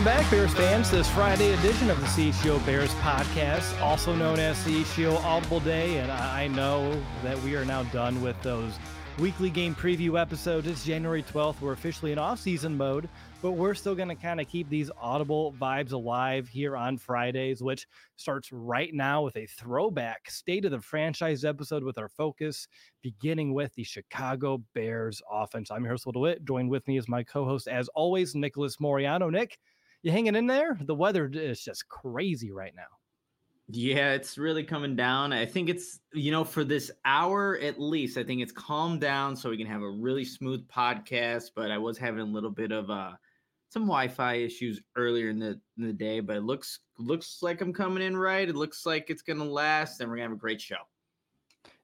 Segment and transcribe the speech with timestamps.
[0.00, 4.56] Welcome back, Bears fans, this Friday edition of the CHGO Bears podcast, also known as
[4.64, 5.98] CHGO Audible Day.
[5.98, 8.78] And I know that we are now done with those
[9.18, 10.66] weekly game preview episodes.
[10.66, 11.60] It's January 12th.
[11.60, 13.10] We're officially in off-season mode,
[13.42, 17.62] but we're still going to kind of keep these audible vibes alive here on Fridays,
[17.62, 22.66] which starts right now with a throwback state of the franchise episode with our focus
[23.02, 25.70] beginning with the Chicago Bears offense.
[25.70, 26.46] I'm Will DeWitt.
[26.46, 29.28] Joined with me is my co-host, as always, Nicholas Moreano.
[29.28, 29.58] Nick,
[30.02, 30.78] you hanging in there?
[30.80, 32.82] The weather is just crazy right now.
[33.72, 35.32] Yeah, it's really coming down.
[35.32, 39.36] I think it's, you know, for this hour at least, I think it's calmed down
[39.36, 41.52] so we can have a really smooth podcast.
[41.54, 43.12] But I was having a little bit of uh
[43.68, 47.72] some Wi-Fi issues earlier in the in the day, but it looks looks like I'm
[47.72, 48.48] coming in right.
[48.48, 50.82] It looks like it's gonna last, and we're gonna have a great show.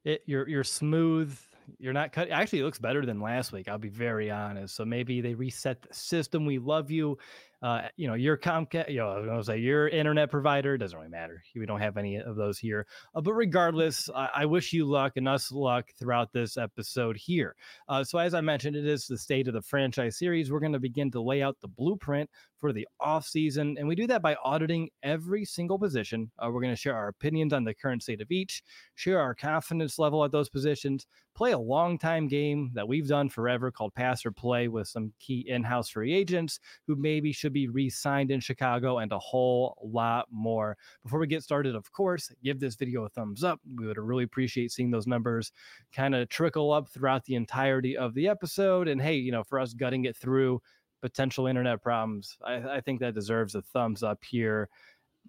[0.04, 1.38] It you're you're smooth.
[1.78, 2.30] You're not cut.
[2.30, 3.68] Actually, it looks better than last week.
[3.68, 4.74] I'll be very honest.
[4.74, 6.46] So maybe they reset the system.
[6.46, 7.18] We love you
[7.62, 10.76] uh, you know, your Comcast, you know, I was going to say your internet provider
[10.76, 11.42] doesn't really matter.
[11.54, 12.86] We don't have any of those here.
[13.14, 17.56] Uh, but regardless, I, I, wish you luck and us luck throughout this episode here.
[17.88, 20.52] Uh, so, as I mentioned, it is the state of the franchise series.
[20.52, 23.78] We're going to begin to lay out the blueprint for the offseason.
[23.78, 26.30] And we do that by auditing every single position.
[26.38, 28.62] Uh, we're going to share our opinions on the current state of each,
[28.96, 33.28] share our confidence level at those positions, play a long time game that we've done
[33.28, 37.52] forever called pass or play with some key in house free agents who maybe should
[37.52, 40.76] be re signed in Chicago and a whole lot more.
[41.02, 43.60] Before we get started, of course, give this video a thumbs up.
[43.76, 45.52] We would really appreciate seeing those numbers
[45.92, 48.88] kind of trickle up throughout the entirety of the episode.
[48.88, 50.62] And hey, you know, for us gutting it through
[51.02, 54.70] potential internet problems, I, I think that deserves a thumbs up here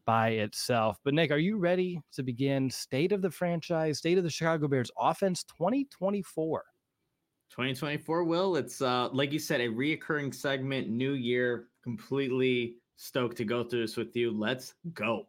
[0.08, 0.98] by itself.
[1.04, 4.68] But Nick, are you ready to begin state of the franchise, state of the Chicago
[4.68, 6.64] Bears offense 2024?
[7.50, 13.46] 2024 will it's uh like you said a reoccurring segment new year completely stoked to
[13.46, 15.26] go through this with you let's go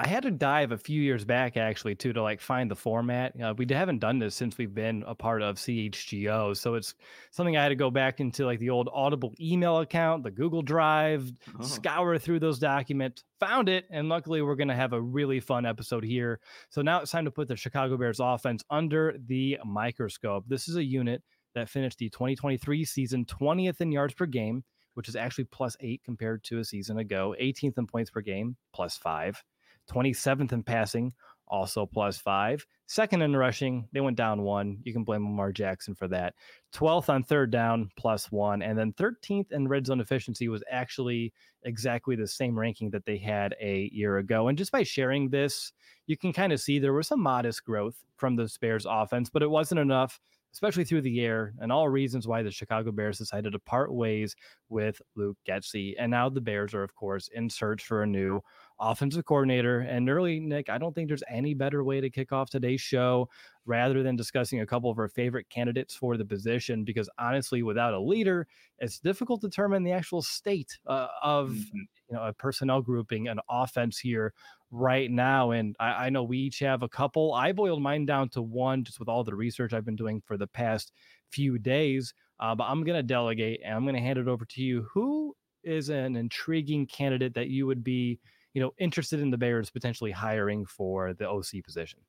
[0.00, 3.32] I had to dive a few years back actually too to like find the format.
[3.42, 6.94] Uh, we haven't done this since we've been a part of CHGO, so it's
[7.32, 10.62] something I had to go back into like the old Audible email account, the Google
[10.62, 11.64] Drive, oh.
[11.64, 15.66] scour through those documents, found it, and luckily we're going to have a really fun
[15.66, 16.38] episode here.
[16.70, 20.44] So now it's time to put the Chicago Bears offense under the microscope.
[20.46, 21.24] This is a unit
[21.56, 24.62] that finished the 2023 season 20th in yards per game,
[24.94, 28.56] which is actually plus eight compared to a season ago, 18th in points per game,
[28.72, 29.42] plus five
[29.90, 31.12] 27th in passing,
[31.46, 32.66] also plus five.
[32.86, 34.78] Second in rushing, they went down one.
[34.82, 36.34] You can blame Lamar Jackson for that.
[36.74, 38.62] 12th on third down, plus one.
[38.62, 41.32] And then 13th in red zone efficiency was actually
[41.64, 44.48] exactly the same ranking that they had a year ago.
[44.48, 45.72] And just by sharing this,
[46.06, 49.42] you can kind of see there was some modest growth from the Bears offense, but
[49.42, 50.20] it wasn't enough
[50.52, 54.34] especially through the air, and all reasons why the Chicago Bears decided to part ways
[54.68, 55.94] with Luke Getsy.
[55.98, 58.40] And now the Bears are, of course, in search for a new
[58.80, 59.80] offensive coordinator.
[59.80, 63.28] And early, Nick, I don't think there's any better way to kick off today's show
[63.66, 66.84] rather than discussing a couple of our favorite candidates for the position.
[66.84, 68.46] Because honestly, without a leader,
[68.78, 71.78] it's difficult to determine the actual state uh, of mm-hmm.
[72.08, 74.32] you know a personnel grouping, an offense here
[74.70, 75.50] right now.
[75.52, 77.34] And I, I know we each have a couple.
[77.34, 80.36] I boiled mine down to one just with all the research I've been doing for
[80.36, 80.92] the past
[81.30, 82.14] few days.
[82.40, 84.86] Uh, but I'm going to delegate and I'm going to hand it over to you.
[84.92, 85.34] Who
[85.64, 88.20] is an intriguing candidate that you would be,
[88.58, 92.00] you know, interested in the Bears potentially hiring for the OC position?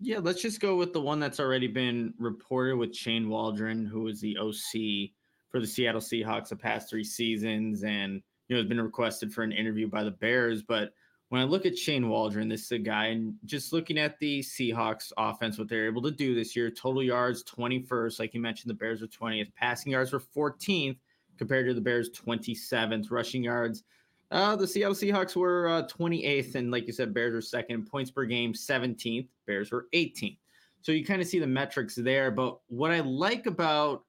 [0.00, 4.08] Yeah, let's just go with the one that's already been reported with Shane Waldron, who
[4.08, 5.12] is the OC
[5.50, 9.44] for the Seattle Seahawks the past three seasons, and you know has been requested for
[9.44, 10.64] an interview by the Bears.
[10.64, 10.94] But
[11.28, 14.40] when I look at Shane Waldron, this is a guy, and just looking at the
[14.40, 18.68] Seahawks offense, what they're able to do this year, total yards 21st, like you mentioned,
[18.68, 20.98] the Bears were 20th, passing yards were 14th
[21.38, 23.84] compared to the Bears 27th, rushing yards.
[24.30, 27.86] Uh, the Seattle Seahawks were uh, 28th, and like you said, Bears were second.
[27.90, 30.38] Points per game 17th, Bears were 18th.
[30.82, 32.30] So you kind of see the metrics there.
[32.30, 34.04] But what I like about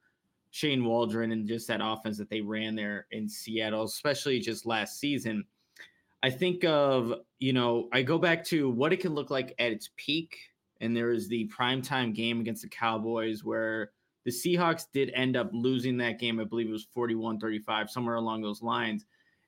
[0.51, 4.99] Shane Waldron and just that offense that they ran there in Seattle, especially just last
[4.99, 5.45] season
[6.21, 9.71] I think of, you know, I go back to what it can look like at
[9.71, 10.37] its peak.
[10.81, 13.91] And there is the primetime game against the Cowboys where
[14.25, 16.39] the Seahawks did end up losing that game.
[16.39, 19.05] I believe it was 41 35, somewhere along those lines.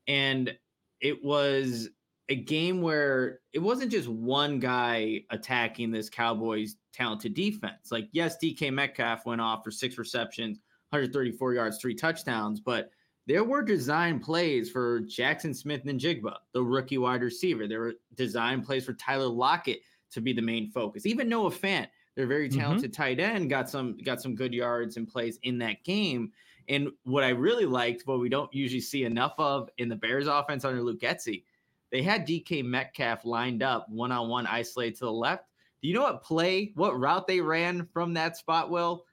[0.08, 0.56] And
[1.00, 1.90] it was
[2.30, 7.92] a game where it wasn't just one guy attacking this Cowboys talented defense.
[7.92, 10.60] Like, yes, DK Metcalf went off for six receptions,
[10.90, 12.90] 134 yards, three touchdowns, but
[13.28, 17.68] there were design plays for Jaxon Smith-Njigba, the rookie wide receiver.
[17.68, 19.82] There were design plays for Tyler Lockett
[20.12, 21.06] to be the main focus.
[21.06, 22.60] Even Noah Fant, their very mm-hmm.
[22.60, 23.02] talented mm-hmm.
[23.02, 26.32] tight end, got some got some good yards and plays in that game.
[26.70, 30.28] And what I really liked, what we don't usually see enough of in the Bears
[30.28, 31.44] offense under Luke Getsy,
[31.92, 35.46] they had DK Metcalf lined up one on one, isolated to the left.
[35.82, 39.06] Do you know what play, what route they ran from that spot, Will?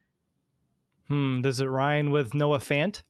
[1.08, 1.40] Hmm.
[1.40, 3.02] Does it rhyme with Noah Fant?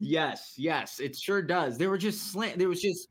[0.00, 1.78] Yes, yes, it sure does.
[1.78, 2.58] There were just slant.
[2.58, 3.08] There was just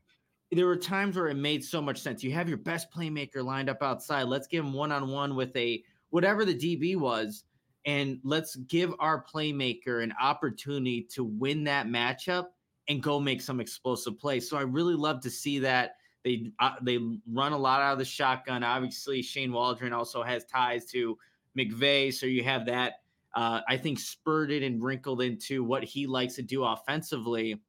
[0.52, 2.22] there were times where it made so much sense.
[2.22, 4.24] You have your best playmaker lined up outside.
[4.24, 7.44] Let's give him one on one with a whatever the DB was,
[7.86, 12.46] and let's give our playmaker an opportunity to win that matchup
[12.88, 14.48] and go make some explosive plays.
[14.48, 15.96] So I really love to see that.
[16.24, 16.98] They uh, they
[17.30, 18.64] run a lot out of the shotgun.
[18.64, 21.18] Obviously, Shane Waldron also has ties to
[21.56, 22.94] McVay, so you have that
[23.34, 27.60] uh, I think spurted and wrinkled into what he likes to do offensively.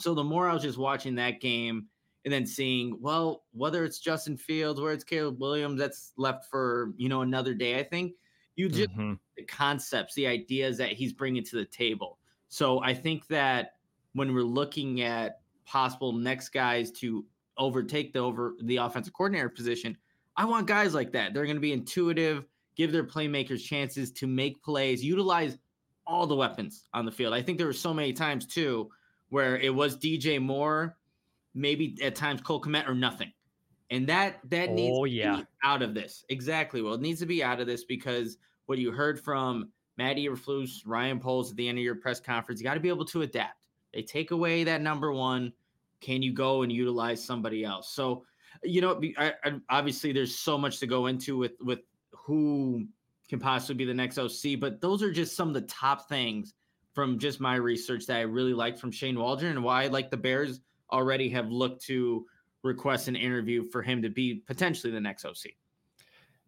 [0.00, 1.86] So the more I was just watching that game
[2.24, 6.94] and then seeing, well, whether it's Justin Fields, where it's Caleb Williams, that's left for
[6.96, 7.78] you know another day.
[7.78, 8.12] I think
[8.56, 9.14] you just mm-hmm.
[9.36, 12.18] the concepts, the ideas that he's bringing to the table.
[12.48, 13.74] So I think that
[14.12, 17.24] when we're looking at possible next guys to
[17.58, 19.96] overtake the over the offensive coordinator position,
[20.36, 21.34] I want guys like that.
[21.34, 22.44] They're going to be intuitive
[22.76, 25.58] give their playmakers chances to make plays, utilize
[26.06, 27.32] all the weapons on the field.
[27.32, 28.90] I think there were so many times too
[29.30, 30.96] where it was DJ Moore,
[31.54, 33.32] maybe at times Cole Kmet or nothing.
[33.94, 35.42] And that that oh, needs yeah.
[35.62, 36.24] out of this.
[36.28, 36.82] Exactly.
[36.82, 40.82] Well, it needs to be out of this because what you heard from Matt Eberflus,
[40.84, 43.22] Ryan Poles at the end of your press conference, you got to be able to
[43.22, 43.68] adapt.
[43.92, 45.52] They take away that number one.
[46.00, 47.94] Can you go and utilize somebody else?
[47.94, 48.24] So,
[48.64, 51.80] you know, I, I, obviously there's so much to go into with with
[52.10, 52.88] who
[53.28, 54.58] can possibly be the next OC.
[54.58, 56.52] But those are just some of the top things
[56.94, 60.16] from just my research that I really liked from Shane Waldron and why like the
[60.16, 62.26] Bears already have looked to
[62.64, 65.52] request an interview for him to be potentially the next OC.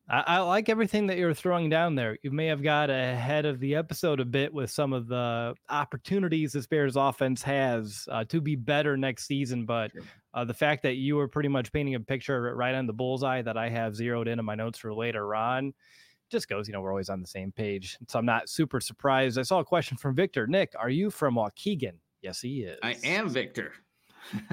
[0.09, 2.17] I, I, like everything that you're throwing down there.
[2.23, 6.53] You may have got ahead of the episode a bit with some of the opportunities
[6.53, 9.91] this Bears offense has uh, to be better next season, but
[10.33, 13.43] uh, the fact that you were pretty much painting a picture right on the bullseye
[13.43, 15.75] that I have zeroed in in my notes for later on
[16.31, 17.99] just goes, you know, we're always on the same page.
[18.09, 19.39] So I'm not super surprised.
[19.39, 20.47] I saw a question from Victor.
[20.47, 21.95] Nick, are you from Waukegan?
[22.23, 22.79] Yes, he is.
[22.83, 23.73] I am Victor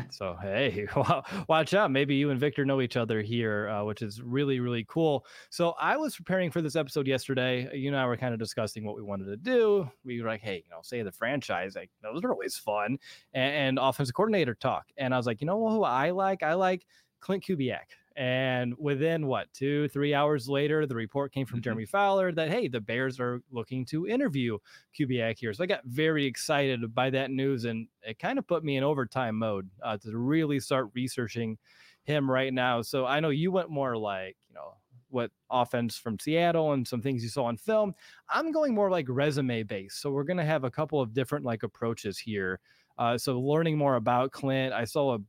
[0.09, 0.87] so hey,
[1.47, 1.91] watch out.
[1.91, 5.25] Maybe you and Victor know each other here, uh, which is really really cool.
[5.49, 7.69] So I was preparing for this episode yesterday.
[7.73, 9.89] You and I were kind of discussing what we wanted to do.
[10.03, 11.75] We were like, hey, you know, say the franchise.
[11.75, 12.97] Like those are always fun,
[13.33, 14.85] and, and offensive coordinator talk.
[14.97, 16.43] And I was like, you know who I like?
[16.43, 16.85] I like
[17.19, 17.95] Clint Kubiak.
[18.15, 21.63] And within what, two, three hours later, the report came from mm-hmm.
[21.63, 24.59] Jeremy Fowler that, hey, the Bears are looking to interview
[24.97, 25.51] Kubiak here.
[25.53, 27.65] So I got very excited by that news.
[27.65, 31.57] And it kind of put me in overtime mode uh, to really start researching
[32.03, 32.83] him right now.
[32.83, 34.75] So I know you went more like, you know,
[35.09, 37.93] what offense from Seattle and some things you saw on film.
[38.29, 40.01] I'm going more like resume based.
[40.01, 42.59] So we're going to have a couple of different like approaches here.
[42.97, 45.19] Uh, so learning more about Clint, I saw a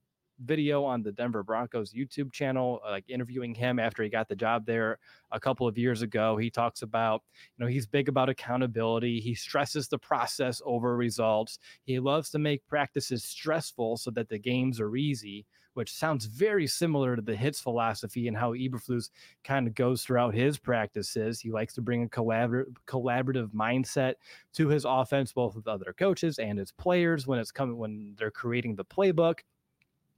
[0.42, 4.36] video on the Denver Broncos YouTube channel, uh, like interviewing him after he got the
[4.36, 4.98] job there
[5.32, 6.36] a couple of years ago.
[6.36, 7.22] He talks about,
[7.56, 9.20] you know, he's big about accountability.
[9.20, 11.58] He stresses the process over results.
[11.84, 16.66] He loves to make practices stressful so that the games are easy, which sounds very
[16.66, 19.10] similar to the hits philosophy and how Eberflus
[19.42, 21.40] kind of goes throughout his practices.
[21.40, 24.14] He likes to bring a collaborative collaborative mindset
[24.54, 28.30] to his offense, both with other coaches and his players when it's coming when they're
[28.30, 29.40] creating the playbook.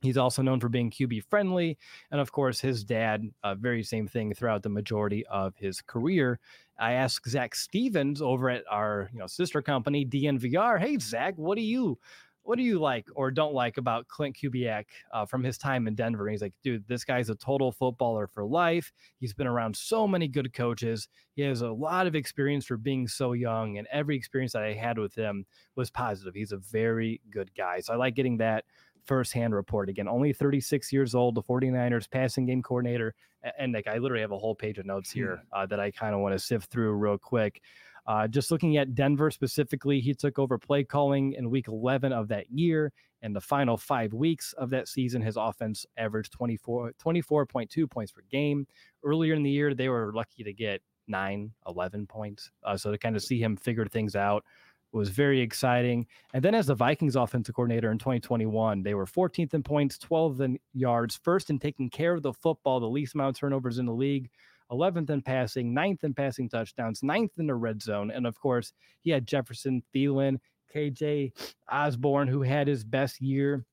[0.06, 1.76] He's also known for being QB friendly.
[2.10, 6.38] And of course, his dad, uh, very same thing throughout the majority of his career.
[6.78, 11.56] I asked Zac Stevens over at our you know sister company, DNVR, hey, Zach, what
[11.56, 11.98] do you
[12.46, 15.96] what do you like or don't like about Clint Kubiak uh, from his time in
[15.96, 16.26] Denver?
[16.26, 18.92] And he's like, dude, this guy's a total footballer for life.
[19.18, 21.08] He's been around so many good coaches.
[21.34, 24.75] He has a lot of experience for being so young, and every experience that I
[24.75, 25.44] had with him
[25.75, 26.34] was positive.
[26.34, 27.80] He's a very good guy.
[27.80, 28.64] So I like getting that
[29.06, 29.88] firsthand report.
[29.88, 33.14] Again, only 36 years old, the 49ers passing game coordinator.
[33.58, 35.58] And like, I literally have a whole page of notes here hmm.
[35.58, 37.62] uh, that I kind of want to sift through real quick.
[38.06, 42.28] Uh, just looking at Denver specifically, he took over play calling in week 11 of
[42.28, 42.92] that year.
[43.22, 48.22] And the final five weeks of that season, his offense averaged 24, 24.2 points per
[48.30, 48.66] game.
[49.02, 52.50] Earlier in the year, they were lucky to get nine, 11 points.
[52.62, 54.44] Uh, so to kind of see him figure things out
[54.93, 56.07] was very exciting.
[56.33, 60.40] And then as the Vikings offensive coordinator in 2021, they were 14th in points, 12th
[60.40, 63.87] in yards, first in taking care of the football, the least amount of turnovers in
[63.87, 64.31] the league.
[64.73, 68.11] 11th in passing, 9th in passing touchdowns, 9th in the red zone.
[68.11, 70.38] And of course, he had Jefferson, Thielen,
[70.75, 71.33] KJ
[71.71, 73.64] Osborn, who had his best year.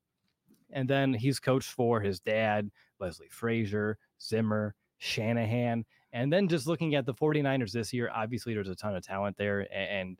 [0.72, 5.86] And then he's coached for his dad, Leslie Frazier, Zimmer, Shanahan.
[6.12, 9.36] And then just looking at the 49ers this year, obviously there's a ton of talent
[9.38, 10.18] there, and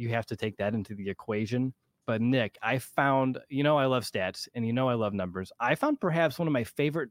[0.00, 1.74] you have to take that into the equation.
[2.06, 5.52] But Nick, I found, you know, I love stats and you know, I love numbers.
[5.60, 7.10] I found perhaps one of my favorite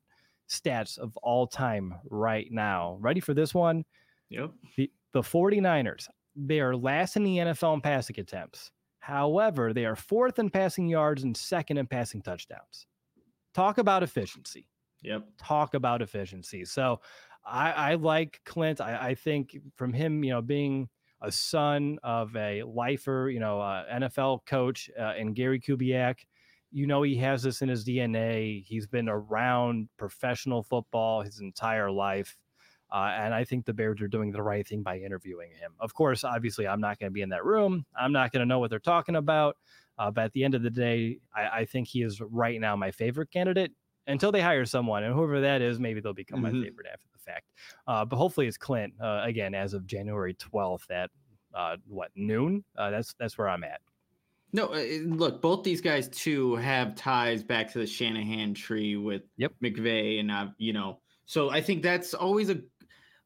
[0.50, 2.98] stats of all time right now.
[3.00, 3.86] Ready for this one?
[4.30, 4.52] Yep.
[4.76, 8.72] The, the 49ers, they are last in the NFL in passing attempts.
[9.00, 12.86] However, they are fourth in passing yards and second in passing touchdowns.
[13.54, 14.68] Talk about efficiency.
[15.04, 15.24] Yep.
[15.38, 16.66] Talk about efficiency.
[16.66, 17.00] So
[17.46, 18.82] I, I like Clint.
[18.82, 20.90] I, I, think from him, you know, being
[21.22, 26.16] a son of a lifer, you know, uh, NFL coach uh, and Gary Kubiak,
[26.72, 28.64] you know, he has this in his DNA.
[28.64, 32.38] He's been around professional football his entire life.
[32.92, 35.74] Uh, and I think the Bears are doing the right thing by interviewing him.
[35.80, 37.86] Of course, obviously, I'm not going to be in that room.
[38.00, 39.58] I'm not going to know what they're talking about.
[39.98, 42.78] Uh, but at the end of the day, I, I, think he is right now
[42.78, 43.74] my favorite candidate
[44.10, 45.04] until they hire someone.
[45.04, 46.60] And whoever that is, maybe they'll become mm-hmm.
[46.60, 47.46] my favorite after the fact.
[47.88, 51.10] Uh, but hopefully, it's Clint uh, again as of January 12th at
[51.54, 52.64] uh, what noon.
[52.78, 53.82] Uh, that's that's where I'm at.
[54.52, 59.22] No, uh, look, both these guys too have ties back to the Shanahan tree with
[59.38, 59.54] yep.
[59.64, 62.60] McVay, and uh, you know, so I think that's always a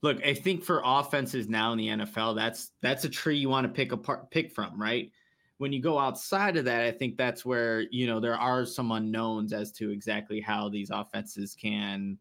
[0.01, 0.23] look.
[0.25, 3.71] I think for offenses now in the NFL, that's that's a tree you want to
[3.71, 5.11] pick apart, pick from, right?
[5.57, 8.91] When you go outside of that, I think that's where you know there are some
[8.91, 12.17] unknowns as to exactly how these offenses can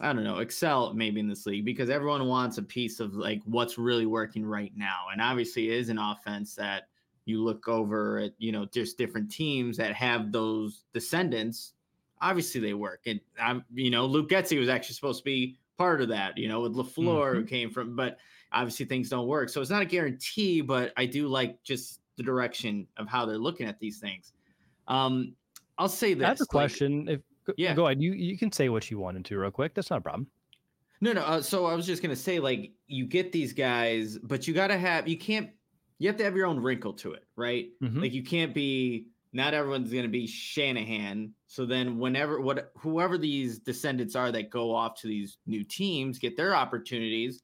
[0.00, 3.40] I don't know, excel maybe in this league because everyone wants a piece of like
[3.44, 5.06] what's really working right now.
[5.12, 6.88] And obviously it is an offense that
[7.24, 11.72] you look over at, you know, just different teams that have those descendants.
[12.20, 13.00] Obviously they work.
[13.06, 16.48] And I'm, you know, Luke Getsy was actually supposed to be part of that, you
[16.48, 17.38] know, with LaFleur mm-hmm.
[17.38, 18.18] who came from, but
[18.52, 19.48] obviously things don't work.
[19.48, 23.38] So it's not a guarantee, but I do like just the direction of how they're
[23.38, 24.34] looking at these things.
[24.88, 25.34] Um,
[25.78, 26.26] I'll say this.
[26.26, 27.06] That's a question.
[27.06, 28.02] Like, if yeah, go ahead.
[28.02, 29.74] You you can say what you wanted to real quick.
[29.74, 30.26] That's not a problem.
[31.00, 31.22] No, no.
[31.22, 34.76] Uh, so I was just gonna say, like, you get these guys, but you gotta
[34.76, 35.08] have.
[35.08, 35.50] You can't.
[35.98, 37.70] You have to have your own wrinkle to it, right?
[37.82, 38.00] Mm-hmm.
[38.00, 39.06] Like, you can't be.
[39.32, 41.32] Not everyone's gonna be Shanahan.
[41.46, 46.18] So then, whenever what whoever these descendants are that go off to these new teams
[46.18, 47.42] get their opportunities,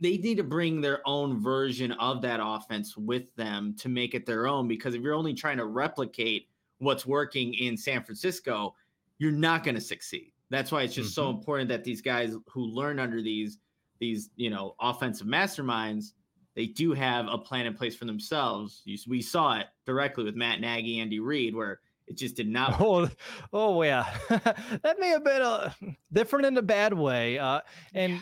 [0.00, 4.26] they need to bring their own version of that offense with them to make it
[4.26, 4.68] their own.
[4.68, 6.48] Because if you're only trying to replicate
[6.78, 8.74] what's working in San Francisco,
[9.18, 10.32] you're not going to succeed.
[10.50, 11.22] That's why it's just mm-hmm.
[11.22, 13.58] so important that these guys who learn under these
[13.98, 16.12] these you know offensive masterminds
[16.56, 18.82] they do have a plan in place for themselves.
[19.06, 22.80] We saw it directly with Matt Nagy, Andy Reid, where it just did not.
[22.80, 23.08] Oh,
[23.52, 25.76] oh yeah, that may have been a
[26.12, 27.38] different in a bad way.
[27.38, 27.60] Uh,
[27.92, 28.20] and yeah.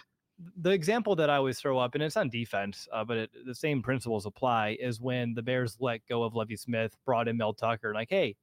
[0.57, 3.55] The example that I always throw up, and it's on defense, uh, but it, the
[3.55, 7.55] same principles apply, is when the Bears let go of Lovie Smith, brought in Mel
[7.55, 8.37] Tucker, and like, hey,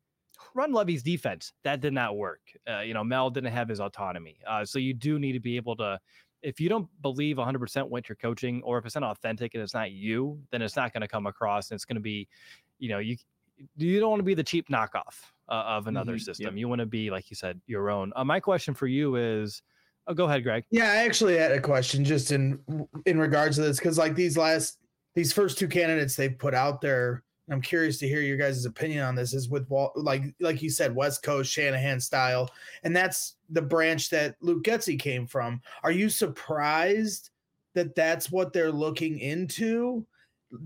[0.53, 1.53] run Lovie's defense.
[1.63, 2.41] That did not work.
[2.69, 4.37] Uh, you know, Mel didn't have his autonomy.
[4.47, 5.99] Uh, so you do need to be able to,
[6.41, 9.73] if you don't believe 100% what you're coaching, or if it's not authentic and it's
[9.73, 11.71] not you, then it's not going to come across.
[11.71, 12.27] And it's going to be,
[12.79, 13.17] you know, you
[13.77, 16.19] you don't want to be the cheap knockoff uh, of another mm-hmm.
[16.19, 16.47] system.
[16.47, 16.55] Yep.
[16.55, 18.11] You want to be, like you said, your own.
[18.15, 19.61] Uh, my question for you is,
[20.11, 20.63] oh, go ahead, Greg.
[20.69, 22.59] Yeah, I actually had a question just in
[23.05, 24.77] in regards to this because like these last
[25.15, 29.03] these first two candidates they put out there I'm curious to hear your guys' opinion
[29.03, 29.33] on this.
[29.33, 32.49] Is with like like you said, West Coast Shanahan style,
[32.83, 35.61] and that's the branch that Luke Getsy came from.
[35.83, 37.31] Are you surprised
[37.73, 40.05] that that's what they're looking into?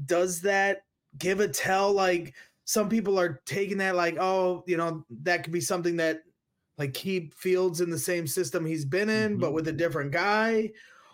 [0.06, 0.84] Does that
[1.18, 1.92] give a tell?
[1.92, 2.36] Like
[2.66, 6.22] some people are taking that like, oh, you know, that could be something that
[6.78, 9.42] like keep Fields in the same system he's been in, mm-hmm.
[9.42, 10.72] but with a different guy.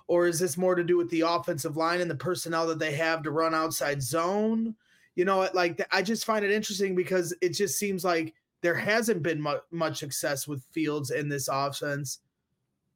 [0.08, 2.91] Or is this more to do with the offensive line and the personnel that they
[2.94, 4.75] have to run outside zone?
[5.15, 9.24] you know, like I just find it interesting because it just seems like there hasn't
[9.24, 12.20] been mu- much success with Fields in this offense.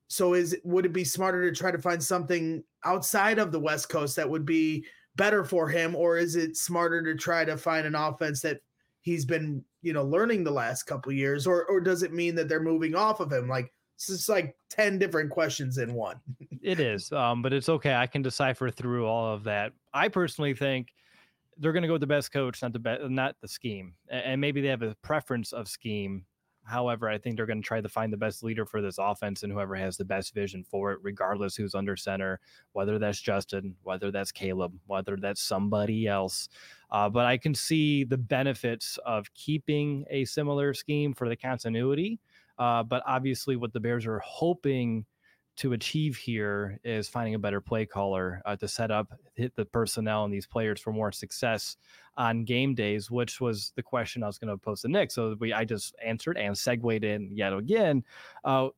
[0.08, 3.90] So is would it be smarter to try to find something outside of the West
[3.90, 7.86] Coast that would be better for him, or is it smarter to try to find
[7.88, 8.62] an offense that
[9.02, 12.50] he's been you know learning the last couple years, or or does it mean that
[12.50, 13.48] they're moving off of him?
[13.48, 16.20] Like It's just like 10 different questions in one.
[16.64, 17.12] it is.
[17.12, 17.94] Um, but it's okay.
[17.94, 19.74] I can decipher through all of that.
[19.94, 20.90] I personally think
[21.58, 23.94] they're going to go with the best coach, not the best, not the scheme.
[24.10, 26.26] And maybe they have a preference of scheme.
[26.66, 29.44] However, I think they're going to try to find the best leader for this offense
[29.44, 32.40] and whoever has the best vision for it, regardless who's under center,
[32.74, 36.50] whether that's Justin, whether that's Caleb, whether that's somebody else.
[36.96, 42.22] Uh, but I can see the benefits of keeping a similar scheme for the continuity.
[42.58, 45.06] Uh, but obviously, what the Bears are hoping
[45.58, 49.66] to achieve here is finding a better play caller uh, to set up hit the
[49.66, 51.76] personnel and these players for more success
[52.16, 55.12] on game days, which was the question I was going to pose to Nick.
[55.12, 58.06] So we I just answered and segued in yet again.
[58.46, 58.70] Uh,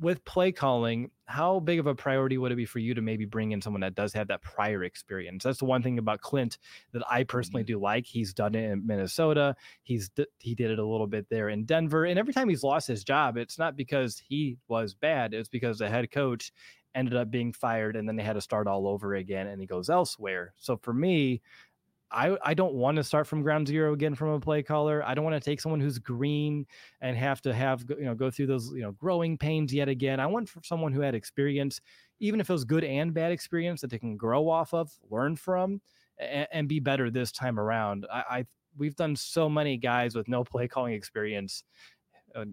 [0.00, 3.24] with play calling, how big of a priority would it be for you to maybe
[3.24, 5.44] bring in someone that does have that prior experience?
[5.44, 6.58] That's the one thing about Clint
[6.92, 7.74] that I personally mm-hmm.
[7.74, 8.06] do like.
[8.06, 9.56] He's done it in Minnesota.
[9.82, 12.88] He's he did it a little bit there in Denver, and every time he's lost
[12.88, 15.32] his job, it's not because he was bad.
[15.32, 16.52] It's because the head coach
[16.94, 19.66] ended up being fired, and then they had to start all over again, and he
[19.66, 20.54] goes elsewhere.
[20.56, 21.40] So for me,
[22.14, 25.02] I, I don't want to start from ground zero again from a play caller.
[25.04, 26.64] I don't want to take someone who's green
[27.00, 30.20] and have to have you know go through those you know growing pains yet again.
[30.20, 31.80] I want someone who had experience,
[32.20, 35.34] even if it was good and bad experience that they can grow off of, learn
[35.34, 35.80] from,
[36.18, 38.06] and, and be better this time around.
[38.12, 41.64] I, I we've done so many guys with no play calling experience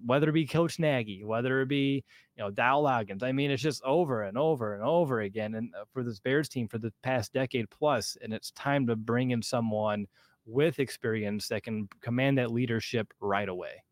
[0.06, 2.04] whether it be Coach Nagy, whether it be
[2.36, 3.24] you know Dow Loggains.
[3.24, 5.56] I mean, it's just over and over and over again.
[5.56, 8.96] And uh, for this Bears team for the past decade plus, and it's time to
[8.96, 10.08] bring in someone
[10.46, 13.84] with experience that can command that leadership right away.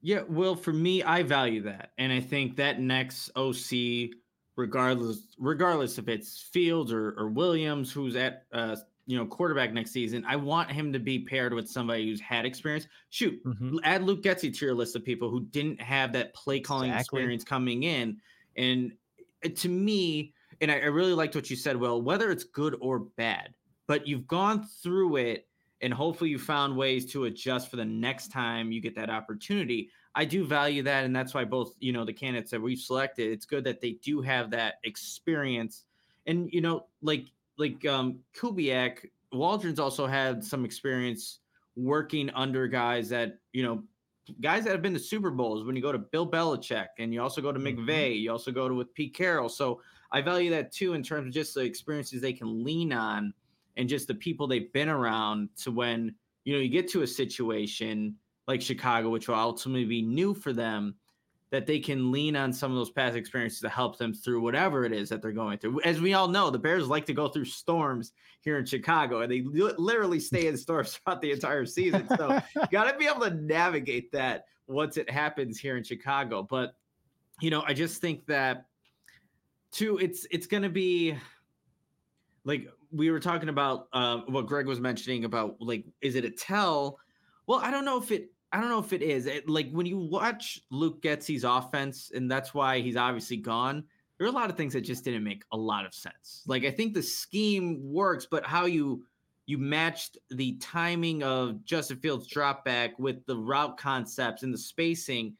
[0.00, 4.10] Yeah, well, for me, I value that, and I think that next OC,
[4.56, 8.76] regardless regardless if it's Fields or, or Williams, who's at uh,
[9.08, 12.44] you know quarterback next season, I want him to be paired with somebody who's had
[12.44, 12.86] experience.
[13.08, 13.78] Shoot, mm-hmm.
[13.82, 17.20] add Luke Getsy to your list of people who didn't have that play calling exactly.
[17.20, 18.18] experience coming in.
[18.58, 18.92] And
[19.42, 21.74] uh, to me, and I, I really liked what you said.
[21.78, 23.54] Well, whether it's good or bad,
[23.86, 25.48] but you've gone through it,
[25.80, 29.88] and hopefully you found ways to adjust for the next time you get that opportunity.
[30.14, 33.32] I do value that, and that's why both you know the candidates that we've selected.
[33.32, 35.84] It's good that they do have that experience,
[36.26, 37.28] and you know, like
[37.58, 41.40] like um Kubiak, Waldron's also had some experience
[41.76, 43.82] working under guys that, you know,
[44.40, 47.22] guys that have been to Super Bowls when you go to Bill Belichick and you
[47.22, 47.88] also go to mm-hmm.
[47.88, 49.48] McVay, you also go to with Pete Carroll.
[49.48, 53.32] So I value that too in terms of just the experiences they can lean on
[53.76, 57.06] and just the people they've been around to when, you know, you get to a
[57.06, 58.16] situation
[58.46, 60.94] like Chicago, which will ultimately be new for them
[61.50, 64.84] that they can lean on some of those past experiences to help them through whatever
[64.84, 65.80] it is that they're going through.
[65.82, 69.32] As we all know, the Bears like to go through storms here in Chicago, and
[69.32, 72.06] they literally stay in storms throughout the entire season.
[72.16, 76.42] So you got to be able to navigate that once it happens here in Chicago.
[76.42, 76.74] But
[77.40, 78.66] you know, I just think that
[79.72, 81.16] too, it's it's going to be
[82.44, 86.30] like we were talking about uh, what Greg was mentioning about like, is it a
[86.30, 86.98] tell?
[87.46, 89.26] Well, I don't know if it I don't know if it is.
[89.26, 93.84] It, like when you watch Luke Getsy's offense, and that's why he's obviously gone.
[94.16, 96.42] There are a lot of things that just didn't make a lot of sense.
[96.46, 99.04] Like I think the scheme works, but how you
[99.46, 104.58] you matched the timing of Justin Fields drop back with the route concepts and the
[104.58, 105.34] spacing,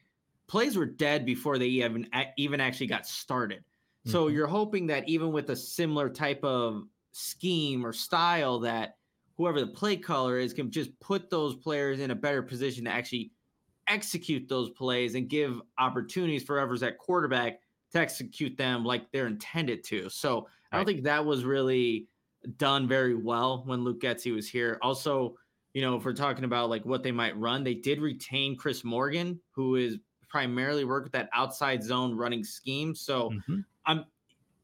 [0.47, 3.59] plays were dead before they even even actually got started.
[3.59, 4.11] Mm-hmm.
[4.11, 8.95] So you're hoping that even with a similar type of scheme or style that
[9.39, 12.91] whoever the play caller is can just put those players in a better position to
[12.91, 13.31] actually
[13.87, 19.27] execute those plays and give opportunities for whoever's at quarterback to execute them like they're
[19.27, 20.09] intended to.
[20.09, 22.09] So I don't think that was really
[22.57, 24.77] done very well when Luke Getsy was here.
[24.81, 25.37] Also,
[25.73, 28.83] you know, if we're talking about like what they might run, they did retain Chris
[28.83, 32.93] Morgan, who is primarily work with that outside zone running scheme.
[32.93, 33.59] So mm-hmm.
[33.85, 34.03] I'm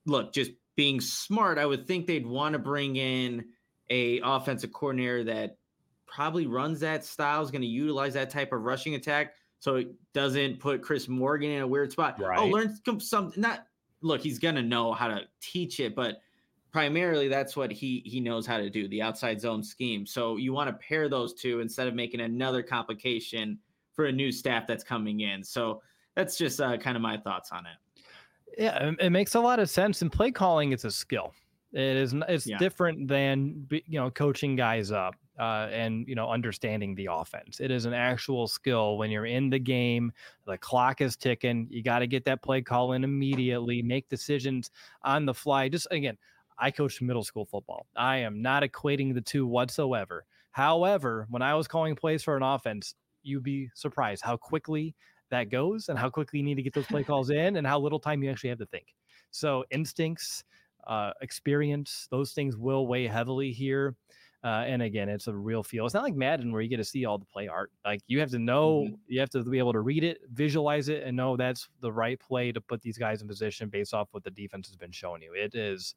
[0.05, 3.45] look, just being smart, I would think they'd want to bring in
[3.89, 5.57] a offensive coordinator that
[6.05, 9.87] probably runs that style is going to utilize that type of rushing attack so it
[10.13, 12.17] doesn't put Chris Morgan in a weird spot.
[12.19, 12.39] Oh, right.
[12.39, 13.65] Oh, learn some not
[14.01, 16.21] look, he's going to know how to teach it, but
[16.71, 20.05] primarily that's what he he knows how to do, the outside zone scheme.
[20.05, 23.57] So you want to pair those two instead of making another complication
[23.93, 25.43] for a new staff that's coming in.
[25.43, 25.81] So
[26.15, 28.05] that's just uh, kind of my thoughts on it.
[28.57, 30.01] Yeah, it makes a lot of sense.
[30.01, 31.33] And play calling is a skill.
[31.75, 32.57] It is it's yeah.
[32.57, 37.59] different than you know coaching guys up uh, and you know understanding the offense.
[37.59, 40.13] It is an actual skill when you're in the game.
[40.45, 41.67] The clock is ticking.
[41.69, 43.81] You got to get that play call in immediately.
[43.81, 44.71] Make decisions
[45.03, 45.67] on the fly.
[45.67, 46.17] Just again,
[46.57, 47.87] I coached middle school football.
[47.95, 50.25] I am not equating the two whatsoever.
[50.51, 54.95] However, when I was calling plays for an offense, you'd be surprised how quickly
[55.29, 57.77] that goes and how quickly you need to get those play calls in and how
[57.79, 58.95] little time you actually have to think.
[59.31, 60.45] So instincts,
[60.87, 63.95] uh, experience, those things will weigh heavily here.
[64.43, 65.85] Uh, and again, it's a real feel.
[65.85, 67.71] It's not like Madden where you get to see all the play art.
[67.83, 68.95] Like you have to know, mm-hmm.
[69.07, 72.19] you have to be able to read it, visualize it, and know that's the right
[72.19, 75.23] play to put these guys in position based off what the defense has been showing
[75.23, 75.33] you.
[75.33, 75.95] It is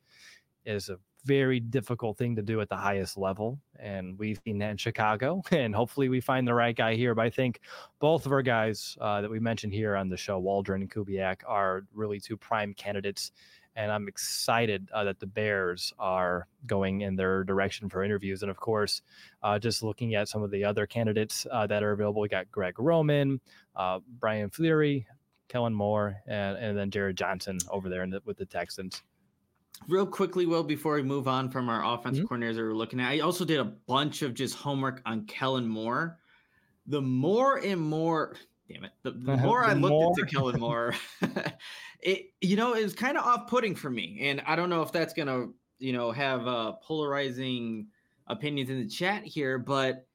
[0.64, 4.70] is a very difficult thing to do at the highest level, and we've seen that
[4.70, 5.42] in Chicago.
[5.52, 7.14] And hopefully, we find the right guy here.
[7.14, 7.60] But I think
[7.98, 11.42] both of our guys uh, that we mentioned here on the show, Waldron and Kubiak,
[11.46, 13.32] are really two prime candidates
[13.78, 18.42] and I'm excited uh, that the Bears are going in their direction for interviews.
[18.42, 19.02] And of course,
[19.44, 22.50] uh, just looking at some of the other candidates uh, that are available, we got
[22.50, 23.40] Greg Roman,
[23.76, 25.06] uh, Brian Fleury,
[25.48, 29.04] Kellen Moore, and, and then Jerrod Johnson over there the, with the Texans.
[29.86, 32.34] Real quickly, Will, before we move on from our offensive mm-hmm.
[32.34, 35.68] coordinators that we're looking at, I also did a bunch of just homework on Kellen
[35.68, 36.18] Moore.
[36.88, 38.34] The more and more,
[38.68, 40.12] damn it, the, the more I looked more...
[40.16, 40.94] into Kellen Moore,
[42.00, 44.92] it you know it was kind of off-putting for me, and I don't know if
[44.92, 45.46] that's gonna
[45.78, 47.88] you know have uh, polarizing
[48.26, 50.06] opinions in the chat here, but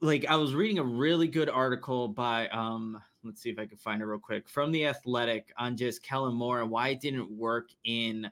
[0.00, 3.78] like I was reading a really good article by um let's see if I can
[3.78, 7.30] find it real quick from the Athletic on just Kellen Moore and why it didn't
[7.30, 8.30] work in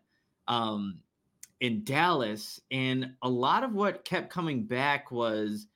[0.48, 0.98] um
[1.61, 5.66] in Dallas, and a lot of what kept coming back was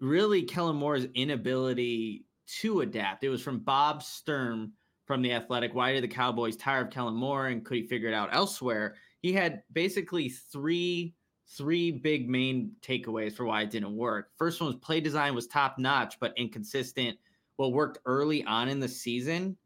[0.00, 2.24] really Kellen Moore's inability
[2.60, 3.24] to adapt.
[3.24, 4.72] It was from Bob Sturm
[5.06, 5.74] from the Athletic.
[5.74, 8.94] Why did the Cowboys tire of Kellen Moore and could he figure it out elsewhere?
[9.20, 11.14] He had basically three
[11.56, 14.30] three big main takeaways for why it didn't work.
[14.36, 17.18] First one was play design was top notch but inconsistent.
[17.56, 19.56] What worked early on in the season,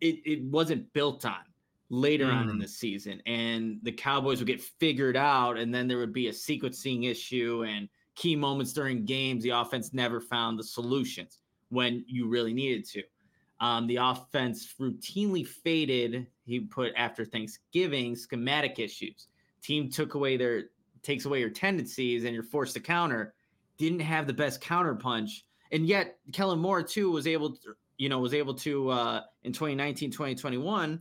[0.00, 1.44] it, it wasn't built on
[1.90, 2.34] later mm.
[2.34, 2.62] on in mm.
[2.62, 3.22] the season.
[3.26, 7.64] And the Cowboys would get figured out, and then there would be a sequencing issue
[7.68, 9.42] and key moments during games.
[9.42, 11.39] The offense never found the solutions
[11.70, 13.02] when you really needed to.
[13.60, 16.26] Um, the offense routinely faded.
[16.46, 19.28] He put after Thanksgiving schematic issues.
[19.62, 20.64] Team took away their
[21.02, 23.34] takes away your tendencies and you're forced to counter.
[23.78, 28.08] Didn't have the best counter punch, and yet Kellen Moore too was able to, you
[28.08, 31.00] know, was able to uh, in 2019, 2021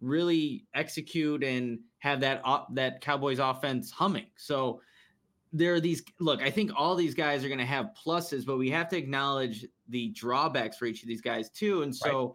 [0.00, 4.26] really execute and have that uh, that Cowboys offense humming.
[4.36, 4.80] So
[5.52, 8.56] there are these look, I think all these guys are going to have pluses, but
[8.56, 11.82] we have to acknowledge the drawbacks for each of these guys too.
[11.82, 12.34] And so right.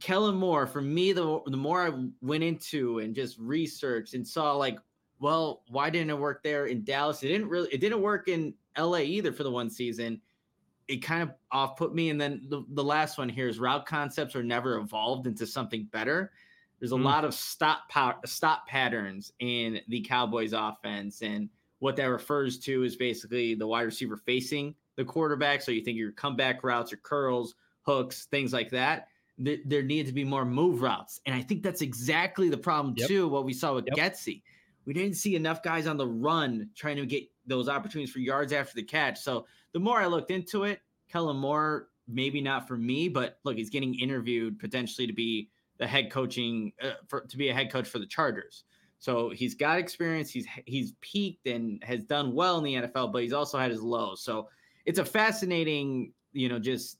[0.00, 4.54] Kellen Moore, for me, the the more I went into and just researched and saw
[4.54, 4.78] like,
[5.20, 7.22] well, why didn't it work there in Dallas?
[7.22, 10.20] It didn't really it didn't work in LA either for the one season.
[10.88, 12.10] It kind of off put me.
[12.10, 15.84] And then the, the last one here is route concepts are never evolved into something
[15.92, 16.32] better.
[16.80, 17.04] There's a mm.
[17.04, 21.48] lot of stop power, stop patterns in the Cowboys offense and
[21.82, 25.60] what that refers to is basically the wide receiver facing the quarterback.
[25.60, 29.08] So you think your comeback routes, your curls, hooks, things like that.
[29.44, 31.20] Th- there needed to be more move routes.
[31.26, 33.08] And I think that's exactly the problem, yep.
[33.08, 33.96] too, what we saw with yep.
[33.96, 34.42] Getsy.
[34.84, 38.52] We didn't see enough guys on the run trying to get those opportunities for yards
[38.52, 39.18] after the catch.
[39.18, 43.56] So the more I looked into it, Kellen Moore, maybe not for me, but look,
[43.56, 47.72] he's getting interviewed potentially to be the head coaching uh, for to be a head
[47.72, 48.62] coach for the Chargers.
[49.02, 50.30] So he's got experience.
[50.30, 53.82] He's he's peaked and has done well in the NFL, but he's also had his
[53.82, 54.22] lows.
[54.22, 54.48] So
[54.84, 56.98] it's a fascinating, you know, just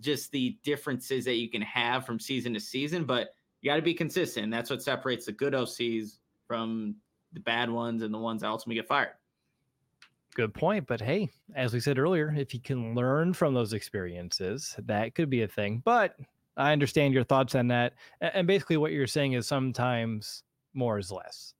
[0.00, 3.04] just the differences that you can have from season to season.
[3.04, 4.50] But you got to be consistent.
[4.50, 6.96] That's what separates the good OCs from
[7.34, 9.12] the bad ones and the ones that ultimately get fired.
[10.34, 10.86] Good point.
[10.86, 15.28] But hey, as we said earlier, if you can learn from those experiences, that could
[15.28, 15.82] be a thing.
[15.84, 16.16] But
[16.56, 17.92] I understand your thoughts on that.
[18.22, 20.42] And basically, what you're saying is sometimes
[20.76, 21.54] more is less.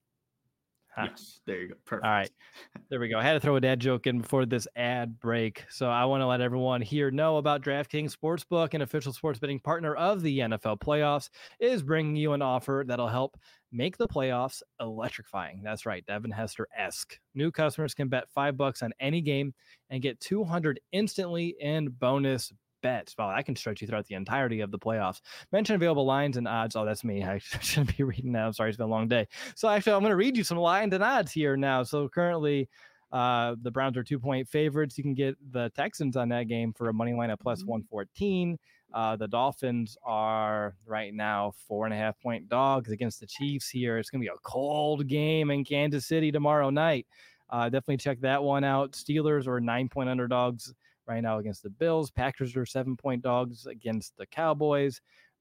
[0.96, 1.08] Huh.
[1.10, 1.74] Yes, there you go.
[1.84, 2.06] Perfect.
[2.06, 2.30] All right,
[2.88, 3.18] there we go.
[3.18, 6.22] I had to throw a dad joke in before this ad break, so I want
[6.22, 10.38] to let everyone here know about DraftKings Sportsbook, an official sports betting partner of the
[10.38, 11.28] NFL playoffs,
[11.60, 13.38] is bringing you an offer that'll help
[13.72, 15.60] make the playoffs electrifying.
[15.62, 17.18] That's right, Devin Hester esque.
[17.34, 19.52] New customers can bet five bucks on any game
[19.90, 22.54] and get 200 instantly in bonus
[22.86, 23.16] bets.
[23.18, 25.20] Wow, I can stretch you throughout the entirety of the playoffs.
[25.50, 26.76] Mention available lines and odds.
[26.76, 27.24] Oh, that's me.
[27.24, 28.46] I shouldn't be reading that.
[28.46, 29.26] I'm sorry, it's been a long day.
[29.56, 31.82] So actually, I'm going to read you some lines and odds here now.
[31.82, 32.68] So currently,
[33.10, 34.96] uh, the Browns are two point favorites.
[34.96, 37.66] You can get the Texans on that game for a money line at mm-hmm.
[37.66, 38.56] 114.
[38.94, 43.68] Uh, the Dolphins are right now four and a half point dogs against the Chiefs
[43.68, 43.98] here.
[43.98, 47.08] It's going to be a cold game in Kansas City tomorrow night.
[47.50, 48.92] Uh, definitely check that one out.
[48.92, 50.72] Steelers are nine point underdogs
[51.06, 52.10] right now against the Bills.
[52.10, 55.00] Packers are seven point dogs against the Cowboys.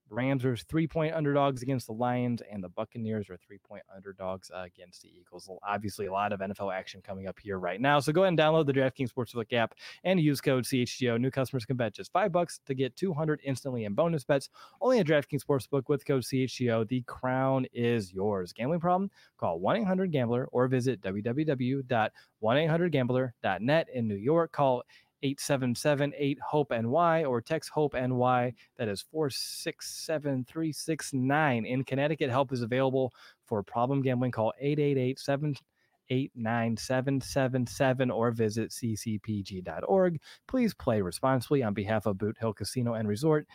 [0.09, 4.49] Rams are three point underdogs against the Lions, and the Buccaneers are three point underdogs
[4.55, 5.49] uh, against the Eagles.
[5.67, 7.99] Obviously, a lot of NFL action coming up here right now.
[7.99, 9.73] So go ahead and download the DraftKings Sportsbook app
[10.03, 11.19] and use code CHGO.
[11.19, 14.49] New customers can bet just five bucks to get 200 instantly in bonus bets.
[14.79, 16.87] Only at DraftKings Sportsbook with code CHGO.
[16.87, 18.53] The crown is yours.
[18.53, 19.09] Gambling problem?
[19.37, 24.51] Call 1 800 Gambler or visit www.1800Gambler.net in New York.
[24.51, 24.83] Call
[25.23, 28.53] 8778 Hope NY or text Hope NY.
[28.77, 31.65] That is 467369.
[31.65, 33.11] In Connecticut, help is available
[33.45, 34.31] for problem gambling.
[34.31, 40.19] Call 888 789 or visit ccpg.org.
[40.47, 43.47] Please play responsibly on behalf of Boot Hill Casino and Resort.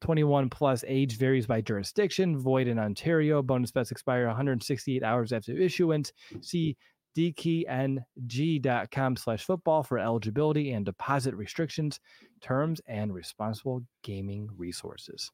[0.00, 2.38] 21 plus age varies by jurisdiction.
[2.38, 3.42] Void in Ontario.
[3.42, 6.12] Bonus bets expire 168 hours after issuance.
[6.40, 6.76] See
[7.16, 12.00] dkng.com slash football for eligibility and deposit restrictions,
[12.40, 15.30] terms, and responsible gaming resources.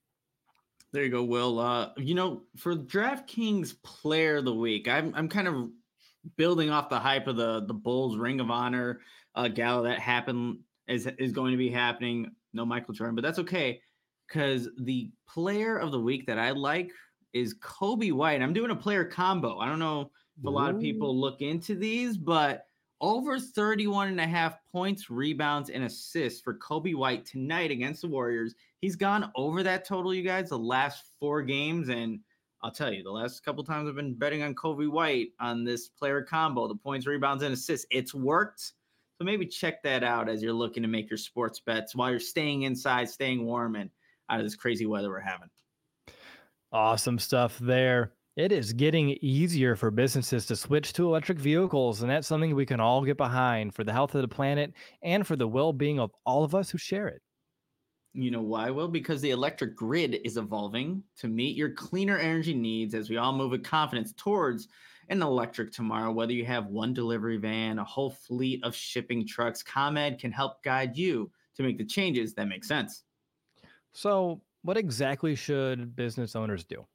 [0.92, 1.58] There you go, Will.
[1.58, 5.70] Uh, you know, for DraftKings Player of the Week, I'm I'm kind of
[6.36, 9.00] building off the hype of the the Bulls Ring of Honor
[9.34, 12.30] uh, gala that happened is is going to be happening.
[12.52, 13.80] No Michael Jordan, but that's okay
[14.26, 16.90] because the Player of the Week that I like
[17.32, 18.40] is Coby White.
[18.40, 19.58] I'm doing a player combo.
[19.58, 20.10] I don't know
[20.44, 22.66] a lot of people look into these, but
[23.00, 28.08] over 31 and a half points, rebounds, and assists for Coby White tonight against the
[28.08, 28.54] Warriors.
[28.80, 31.88] He's gone over that total, you guys, the last four games.
[31.88, 32.20] And
[32.62, 35.88] I'll tell you, the last couple times I've been betting on Coby White on this
[35.88, 38.72] player combo, the points, rebounds, and assists, it's worked.
[39.18, 42.20] So maybe check that out as you're looking to make your sports bets while you're
[42.20, 43.90] staying inside, staying warm, and
[44.28, 45.48] out of this crazy weather we're having.
[46.72, 48.12] Awesome stuff there.
[48.36, 52.66] It is getting easier for businesses to switch to electric vehicles, and that's something we
[52.66, 55.98] can all get behind for the health of the planet and for the well being
[55.98, 57.22] of all of us who share it.
[58.12, 58.88] You know why, Will?
[58.88, 63.32] Because the electric grid is evolving to meet your cleaner energy needs as we all
[63.32, 64.68] move with confidence towards
[65.08, 66.12] an electric tomorrow.
[66.12, 70.62] Whether you have one delivery van, a whole fleet of shipping trucks, ComEd can help
[70.62, 73.04] guide you to make the changes that make sense.
[73.92, 76.86] So, what exactly should business owners do?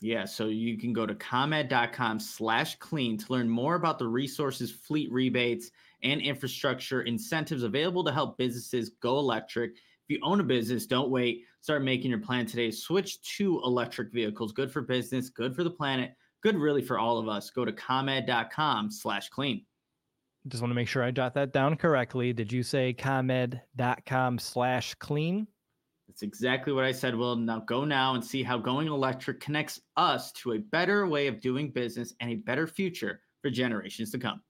[0.00, 4.70] Yeah, so you can go to comed.com slash clean to learn more about the resources,
[4.70, 5.70] fleet rebates,
[6.02, 9.72] and infrastructure incentives available to help businesses go electric.
[9.72, 11.44] If you own a business, don't wait.
[11.62, 12.70] Start making your plan today.
[12.70, 14.52] Switch to electric vehicles.
[14.52, 17.50] Good for business, good for the planet, good really for all of us.
[17.50, 19.64] Go to comed.com slash clean.
[20.46, 22.32] Just want to make sure I jot that down correctly.
[22.32, 25.48] Did you say comed.com slash clean?
[26.16, 27.14] That's exactly what I said.
[27.14, 31.26] Well, now go now and see how going electric connects us to a better way
[31.26, 34.40] of doing business and a better future for generations to come.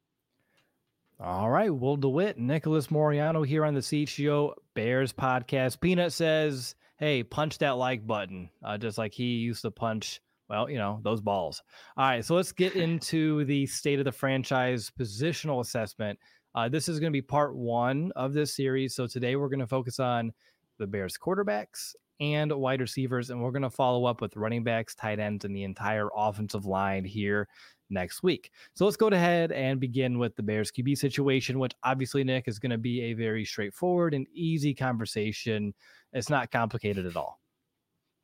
[1.18, 5.80] All right, Will DeWitt, Nicholas Moreano here on the CHGO Bears podcast.
[5.80, 10.70] Peanut says, "Hey, punch that like button, uh, just like he used to punch." Well,
[10.70, 11.64] you know those balls.
[11.96, 16.16] All right, so let's get into the state of the franchise positional assessment.
[16.54, 18.94] Uh, this is going to be part one of this series.
[18.94, 20.32] So today we're going to focus on
[20.78, 24.94] the Bears quarterbacks and wide receivers, and we're going to follow up with running backs,
[24.94, 27.48] tight ends, and the entire offensive line here
[27.90, 28.50] next week.
[28.74, 32.58] So let's go ahead and begin with the Bears QB situation, which obviously, Nick, is
[32.58, 35.74] going to be a very straightforward and easy conversation.
[36.12, 37.38] It's not complicated at all.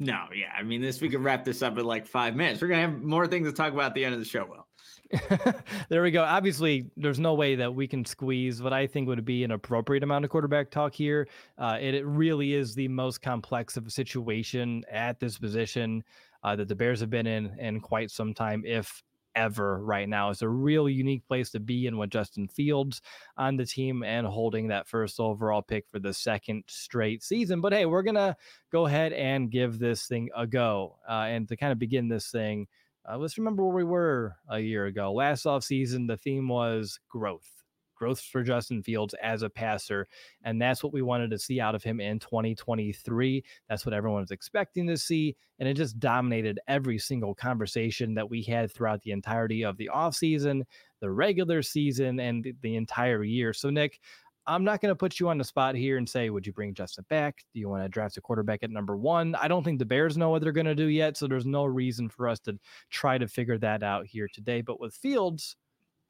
[0.03, 0.53] No, yeah.
[0.59, 2.61] I mean, this we could wrap this up in like five minutes.
[2.61, 4.67] We're gonna have more things to talk about at the end of the show, Will.
[5.89, 6.25] there we go.
[6.25, 10.03] Obviously, there's no way that we can squeeze what I think would be an appropriate
[10.03, 11.29] amount of quarterback talk here.
[11.57, 16.03] Uh, it, it, really is the most complex of a situation at this position
[16.43, 19.05] uh, that the Bears have been in in quite some time, if
[19.35, 19.83] ever.
[19.83, 23.03] Right now, it's a real unique place to be in with Justin Fields
[23.37, 27.61] on the team and holding that first overall pick for the second straight season.
[27.61, 28.37] But hey, we're gonna
[28.71, 32.31] go ahead and give this thing a go, uh, and to kind of begin this
[32.31, 32.67] thing.
[33.11, 35.13] Uh, let's remember where we were a year ago.
[35.13, 37.62] Last offseason, the theme was growth,
[38.03, 40.09] growth for Justin Fields as a passer.
[40.43, 43.45] And that's what we wanted to see out of him in 2023.
[43.69, 45.37] That's what everyone was expecting to see.
[45.61, 49.89] And it just dominated every single conversation that we had throughout the entirety of the
[49.95, 50.63] offseason,
[51.01, 53.53] the regular season, and the entire year.
[53.53, 54.01] So, Nick,
[54.49, 56.75] I'm not going to put you on the spot here and say, would you bring
[56.75, 57.45] Justin back?
[57.55, 59.37] Do you want to draft a quarterback at number one?
[59.37, 61.17] I don't think the Bears know what they're going to do yet.
[61.17, 62.59] So there's no reason for us to
[62.91, 64.61] try to figure that out here today.
[64.61, 65.55] But with Fields,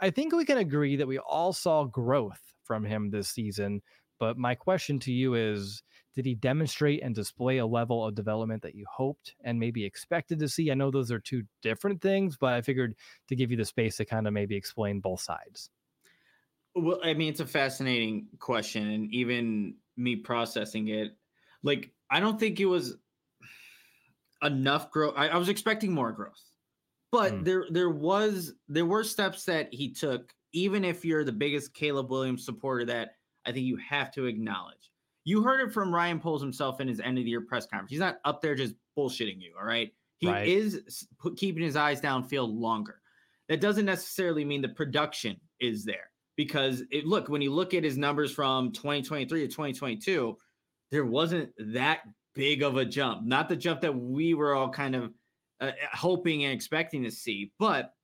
[0.02, 3.80] I think we can agree that we all saw growth from him this season.
[4.18, 5.82] But my question to you is
[6.14, 10.38] did he demonstrate and display a level of development that you hoped and maybe expected
[10.40, 10.70] to see?
[10.70, 12.96] I know those are two different things, but I figured
[13.28, 15.70] to give you the space to kind of maybe explain both sides.
[16.74, 21.16] Well, I mean, it's a fascinating question, and even me processing it,
[21.62, 22.96] like I don't think it was.
[24.42, 25.14] enough growth.
[25.16, 26.42] I, I was expecting more growth,
[27.12, 27.44] but mm.
[27.44, 30.34] there there was there were steps that he took.
[30.54, 33.12] Even if you're the biggest Caleb Williams supporter, that
[33.46, 34.90] I think you have to acknowledge.
[35.24, 37.90] You heard it from Ryan Poles himself in his end of the year press conference.
[37.90, 39.54] He's not up there just bullshitting you.
[39.58, 40.48] All right, he right.
[40.48, 43.00] is keeping his eyes downfield longer.
[43.48, 47.84] That doesn't necessarily mean the production is there because it, look when you look at
[47.84, 50.36] his numbers from 2023 to 2022
[50.90, 52.00] there wasn't that
[52.34, 55.12] big of a jump not the jump that we were all kind of
[55.62, 57.94] uh, hoping and expecting to see but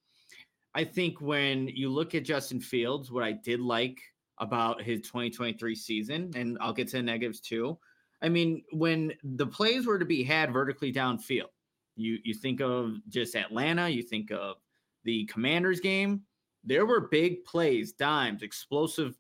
[0.75, 4.01] i think when you look at justin fields what i did like
[4.39, 7.79] about his 2023 season and i'll get to the negatives too
[8.23, 11.51] i mean when the plays were to be had vertically downfield
[11.97, 14.57] you you think of just atlanta you think of
[15.05, 16.23] the commanders game
[16.65, 19.17] there were big plays, dimes, explosive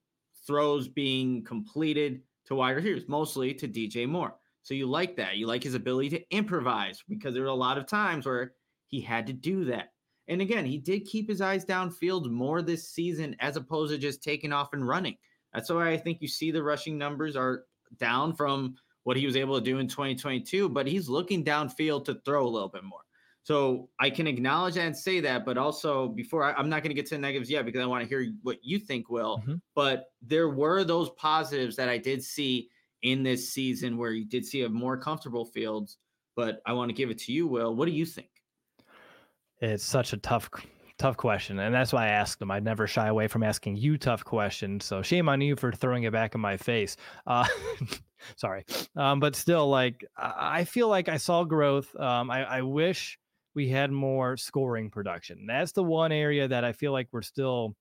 [0.46, 4.35] throws being completed to wide receivers, mostly to DJ Moore.
[4.68, 5.38] So you like that.
[5.38, 8.52] You like his ability to improvise because there were a lot of times where
[8.88, 9.94] he had to do that.
[10.28, 14.22] And again, he did keep his eyes downfield more this season as opposed to just
[14.22, 15.16] taking off and running.
[15.54, 17.64] That's why I think you see the rushing numbers are
[17.96, 22.20] down from what he was able to do in 2022, but he's looking downfield to
[22.26, 23.00] throw a little bit more.
[23.44, 26.94] So I can acknowledge and say that, but also before I, am not going to
[26.94, 29.38] get to the negatives yet because I want to hear what you think, Will.
[29.38, 29.54] Mm-hmm.
[29.74, 32.68] But there were those positives that I did see
[33.03, 35.99] in this season where you did see a more comfortable fields.
[36.37, 37.75] But I want to give it to you, Will.
[37.75, 38.29] What do you think?
[39.61, 40.49] It's such a tough,
[40.99, 42.51] tough question, and that's why I asked them.
[42.51, 44.85] I'd never shy away from asking you tough questions.
[44.85, 46.97] So shame on you for throwing it back in my face.
[47.27, 47.47] Uh,
[48.37, 51.95] sorry, um, but still, like I feel like I saw growth.
[51.97, 53.19] Um, I, I wish
[53.57, 55.47] we had more scoring production.
[55.49, 57.75] That's the one area that I feel like we're still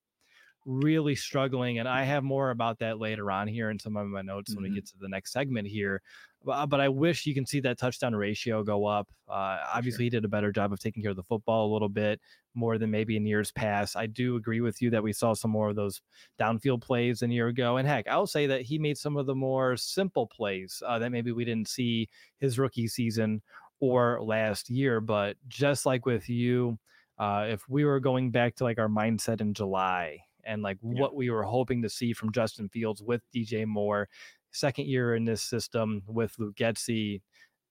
[0.67, 1.79] really struggling.
[1.79, 4.61] And I have more about that later on here in some of my notes mm-hmm.
[4.61, 6.01] when we get to the next segment here.
[6.43, 9.07] But, but I wish you can see that touchdown ratio go up.
[9.27, 10.03] Uh, obviously, sure.
[10.03, 12.19] he did a better job of taking care of the football a little bit
[12.53, 13.95] more than maybe in years past.
[13.95, 16.01] I do agree with you that we saw some more of those
[16.39, 17.77] downfield plays a year ago.
[17.77, 21.11] And heck, I'll say that he made some of the more simple plays uh, that
[21.11, 23.41] maybe we didn't see his rookie season
[23.79, 24.99] or last year.
[24.99, 26.77] But just like with you,
[27.17, 31.01] uh, if we were going back to like our mindset in July and like yeah.
[31.01, 34.07] what we were hoping to see from Justin Fields with DJ Moore,
[34.51, 37.21] second year in this system with Luke Getsy,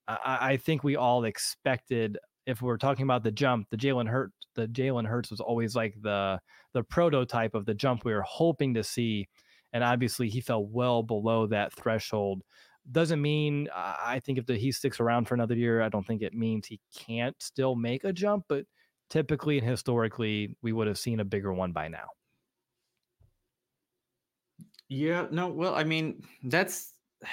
[0.07, 4.31] I, I think we all expected if we're talking about the jump, the Jalen Hurt,
[4.55, 6.39] the Jalen Hurts was always like the
[6.75, 9.27] the prototype of the jump we were hoping to see,
[9.73, 12.43] and obviously he fell well below that threshold
[12.93, 16.07] doesn't mean uh, I think if the, he sticks around for another year, I don't
[16.07, 18.45] think it means he can't still make a jump.
[18.49, 18.65] But
[19.11, 22.07] typically and historically, we would have seen a bigger one by now.
[24.89, 26.93] Yeah, no, well, I mean, that's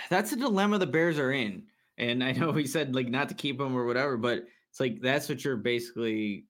[0.09, 1.63] that's a dilemma the Bears are in.
[1.97, 5.01] And I know he said like not to keep him or whatever, but it's like
[5.01, 6.45] that's what you're basically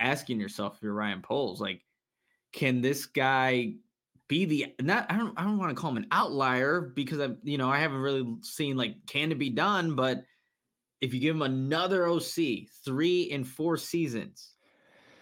[0.00, 1.60] asking yourself if you're Ryan Poles.
[1.60, 1.82] Like,
[2.52, 3.74] can this guy
[4.26, 7.38] be the not I don't I don't want to call him an outlier because I'm
[7.42, 10.24] you know I haven't really seen like can it be done, but
[11.00, 14.54] if you give him another OC three in four seasons,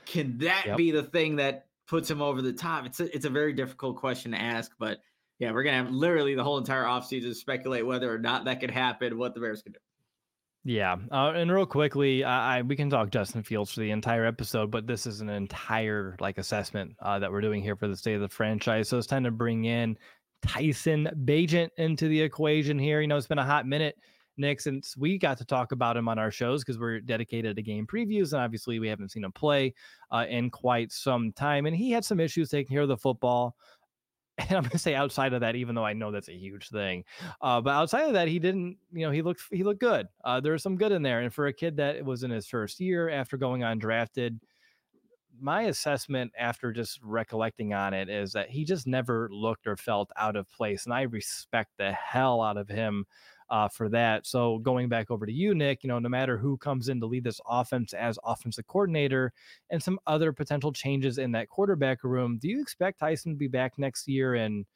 [0.06, 0.76] can that yep.
[0.76, 2.86] be the thing that puts him over the top?
[2.86, 5.00] It's a, it's a very difficult question to ask, but
[5.38, 8.70] yeah, we're gonna have literally the whole entire offseason speculate whether or not that could
[8.70, 9.78] happen, what the Bears could do.
[10.68, 14.26] Yeah, uh, and real quickly, I, I, we can talk Justin Fields for the entire
[14.26, 17.96] episode, but this is an entire like assessment uh, that we're doing here for the
[17.96, 18.88] state of the franchise.
[18.88, 19.96] So it's time to bring in
[20.44, 23.00] Tyson Bagent into the equation here.
[23.00, 23.96] You know, it's been a hot minute,
[24.38, 27.62] Nick, since we got to talk about him on our shows because we're dedicated to
[27.62, 29.72] game previews, and obviously we haven't seen him play
[30.10, 31.66] uh, in quite some time.
[31.66, 33.54] And he had some issues taking care of the football.
[34.48, 37.04] and I'm gonna say outside of that, even though I know that's a huge thing,
[37.40, 38.76] uh, but outside of that, he didn't.
[38.92, 40.08] You know, he looked he looked good.
[40.24, 42.46] Uh, there was some good in there, and for a kid that was in his
[42.46, 44.38] first year after going undrafted,
[45.40, 50.10] my assessment after just recollecting on it is that he just never looked or felt
[50.16, 53.06] out of place, and I respect the hell out of him
[53.50, 54.26] uh, for that.
[54.26, 57.06] So going back over to you, Nick, you know, no matter who comes in to
[57.06, 59.32] lead this offense as offensive coordinator
[59.70, 63.48] and some other potential changes in that quarterback room, do you expect Tyson to be
[63.48, 64.34] back next year?
[64.34, 64.66] And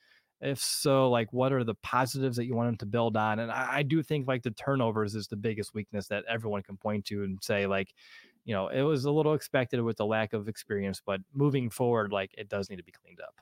[0.41, 3.41] if so, like what are the positives that you want him to build on?
[3.41, 6.77] And I, I do think like the turnovers is the biggest weakness that everyone can
[6.77, 7.93] point to and say, like,
[8.45, 12.11] you know, it was a little expected with the lack of experience, but moving forward,
[12.13, 13.35] like it does need to be cleaned up.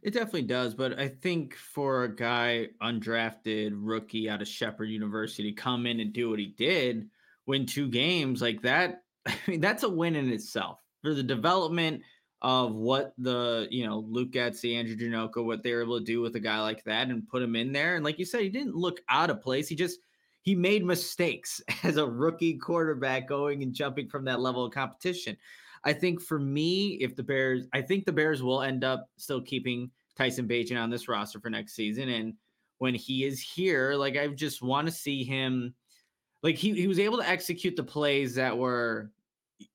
[0.00, 5.52] It definitely does, but I think for a guy undrafted rookie out of Shepherd University
[5.52, 7.10] come in and do what he did,
[7.46, 12.02] win two games like that, I mean that's a win in itself for the development
[12.40, 16.20] of what the you know Luke Getsy, Andrew Janocko, what they were able to do
[16.20, 17.94] with a guy like that and put him in there.
[17.94, 19.68] And like you said, he didn't look out of place.
[19.68, 20.00] He just
[20.42, 25.36] he made mistakes as a rookie quarterback going and jumping from that level of competition.
[25.84, 29.40] I think for me, if the Bears, I think the Bears will end up still
[29.40, 32.08] keeping Tyson Bagent on this roster for next season.
[32.08, 32.34] And
[32.78, 35.74] when he is here, like I just want to see him,
[36.42, 39.10] like he, he was able to execute the plays that were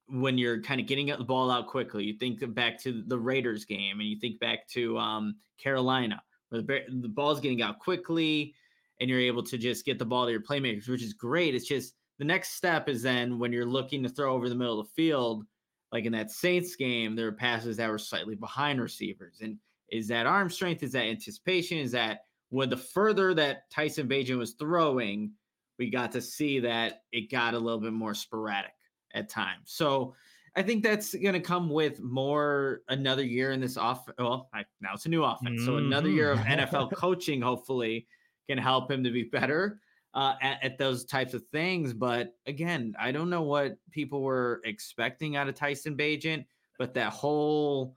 [0.09, 2.05] when you're kind of getting the ball out quickly.
[2.05, 6.61] You think back to the Raiders game and you think back to um, Carolina where
[6.61, 8.53] the, the ball's getting out quickly
[8.99, 11.55] and you're able to just get the ball to your playmakers, which is great.
[11.55, 14.79] It's just the next step is then when you're looking to throw over the middle
[14.79, 15.45] of the field,
[15.91, 19.39] like in that Saints game, there were passes that were slightly behind receivers.
[19.41, 19.57] And
[19.89, 20.83] is that arm strength?
[20.83, 21.77] Is that anticipation?
[21.77, 25.31] Is that when the further that Tyson Bagent was throwing,
[25.79, 28.71] we got to see that it got a little bit more sporadic
[29.13, 29.63] at times.
[29.65, 30.15] So
[30.55, 34.09] I think that's going to come with more another year in this off.
[34.17, 36.95] Well, I, now it's a new offense, so another year of NFL mm-hmm.
[36.95, 38.07] coaching hopefully
[38.49, 39.79] can help him to be better
[40.18, 41.93] uh, at, at, those types of things.
[41.93, 46.45] But again, I don't know what people were expecting out of Tyson Bagent,
[46.80, 47.95] but that whole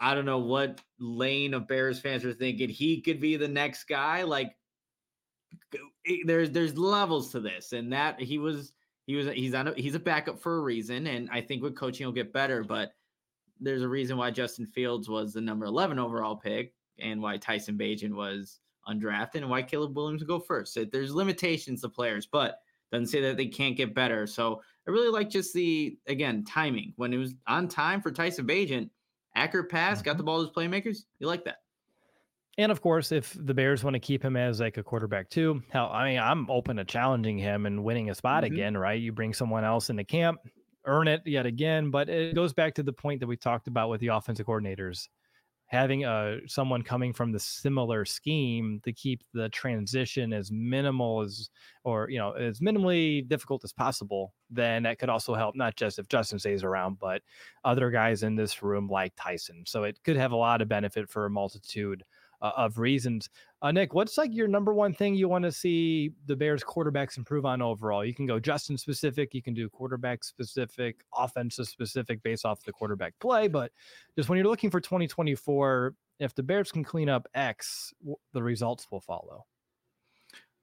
[0.00, 3.84] I don't know what lane of Bears fans are thinking he could be the next
[3.84, 4.24] guy.
[4.24, 4.56] Like
[6.26, 8.72] there's there's levels to this, and that he was
[9.06, 11.76] he was he's on a, he's a backup for a reason, and I think with
[11.76, 12.64] coaching he'll get better.
[12.64, 12.92] But
[13.60, 17.78] there's a reason why Justin Fields was the number 11 overall pick, and why Tyson
[17.78, 20.78] Bagent was undrafted, and why Caleb Williams will go first.
[20.92, 22.60] There's limitations to players, but
[22.92, 24.26] doesn't say that they can't get better.
[24.26, 28.46] So I really like just the again timing when it was on time for Tyson
[28.46, 28.90] Bagent,
[29.34, 30.04] accurate pass, mm-hmm.
[30.04, 31.04] got the ball to his playmakers.
[31.18, 31.58] You like that.
[32.56, 35.60] And of course, if the Bears want to keep him as like a quarterback too,
[35.70, 38.54] hell, I mean, I'm open to challenging him and winning a spot mm-hmm.
[38.54, 39.00] again, right?
[39.00, 40.38] You bring someone else into camp,
[40.84, 41.90] earn it yet again.
[41.90, 45.08] But it goes back to the point that we talked about with the offensive coordinators
[45.74, 51.50] having uh, someone coming from the similar scheme to keep the transition as minimal as
[51.84, 55.98] or you know as minimally difficult as possible then that could also help not just
[55.98, 57.20] if justin stays around but
[57.64, 59.64] other guys in this room like tyson.
[59.66, 62.04] So it could have a lot of benefit for a multitude
[62.44, 63.30] uh, of reasons.
[63.62, 67.16] Uh, Nick, what's like your number one thing you want to see the Bears quarterbacks
[67.16, 68.04] improve on overall?
[68.04, 72.72] You can go Justin specific, you can do quarterback specific, offensive specific based off the
[72.72, 73.72] quarterback play, but
[74.14, 77.94] just when you're looking for 2024, if the Bears can clean up X,
[78.34, 79.46] the results will follow.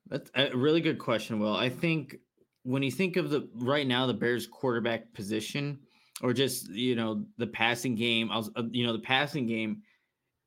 [0.07, 1.55] That's a really good question, Will.
[1.55, 2.17] I think
[2.63, 5.79] when you think of the right now the Bears quarterback position
[6.21, 9.82] or just you know the passing game, I was uh, you know the passing game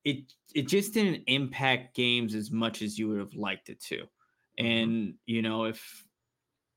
[0.05, 3.97] it it just didn't impact games as much as you would have liked it to.
[3.97, 4.67] Mm-hmm.
[4.67, 6.05] And you know, if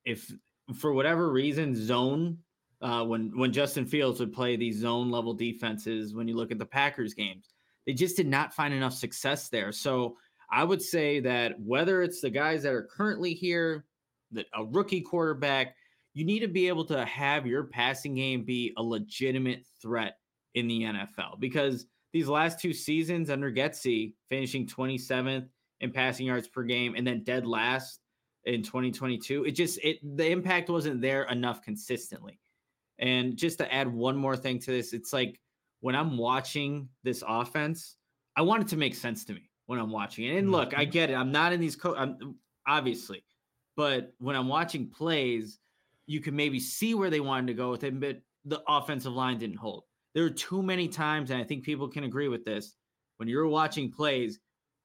[0.05, 0.31] if
[0.75, 2.39] for whatever reason zone
[2.81, 6.59] uh, when when Justin Fields would play these zone level defenses, when you look at
[6.59, 7.49] the Packers games,
[7.85, 9.71] they just did not find enough success there.
[9.71, 10.17] So
[10.49, 13.85] I would say that whether it's the guys that are currently here,
[14.31, 15.75] that a rookie quarterback,
[16.13, 20.17] you need to be able to have your passing game be a legitimate threat
[20.55, 25.47] in the NFL because these last two seasons under Getsy, finishing 27th
[25.81, 27.99] in passing yards per game and then dead last
[28.45, 29.43] in 2022.
[29.45, 32.39] It just it the impact wasn't there enough consistently.
[32.99, 35.39] And just to add one more thing to this, it's like
[35.81, 37.95] when I'm watching this offense,
[38.35, 40.37] I want it to make sense to me when I'm watching it.
[40.37, 40.91] And look, I mm-hmm.
[40.91, 41.13] get it.
[41.13, 42.35] I'm not in these co- I'm
[42.65, 43.23] obviously,
[43.75, 45.59] but when I'm watching plays,
[46.07, 49.37] you can maybe see where they wanted to go with it, but the offensive line
[49.37, 49.83] didn't hold.
[50.17, 52.73] There are too many times, and I think people can agree with this.
[53.17, 54.39] When you're watching plays,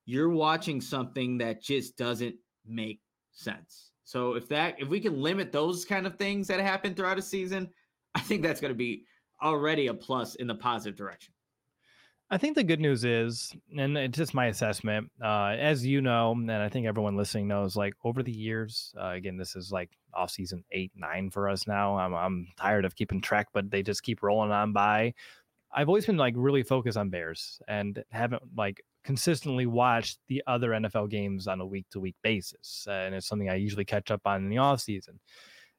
[0.05, 2.35] you're watching something that just doesn't
[2.66, 3.01] make
[3.33, 3.93] sense.
[4.05, 7.22] So if that if we can limit those kind of things that happen throughout a
[7.22, 7.70] season,
[8.14, 9.07] I think that's going to be
[9.43, 11.33] already a plus in the positive direction.
[12.33, 16.33] I think the good news is, and it's just my assessment, uh, as you know,
[16.33, 19.91] and I think everyone listening knows, like over the years, uh, again, this is like
[20.14, 21.99] off season eight, nine for us now.
[21.99, 25.12] I'm, I'm tired of keeping track, but they just keep rolling on by.
[25.70, 30.70] I've always been like really focused on Bears and haven't like consistently watched the other
[30.70, 32.87] NFL games on a week to week basis.
[32.91, 35.20] And it's something I usually catch up on in the off season.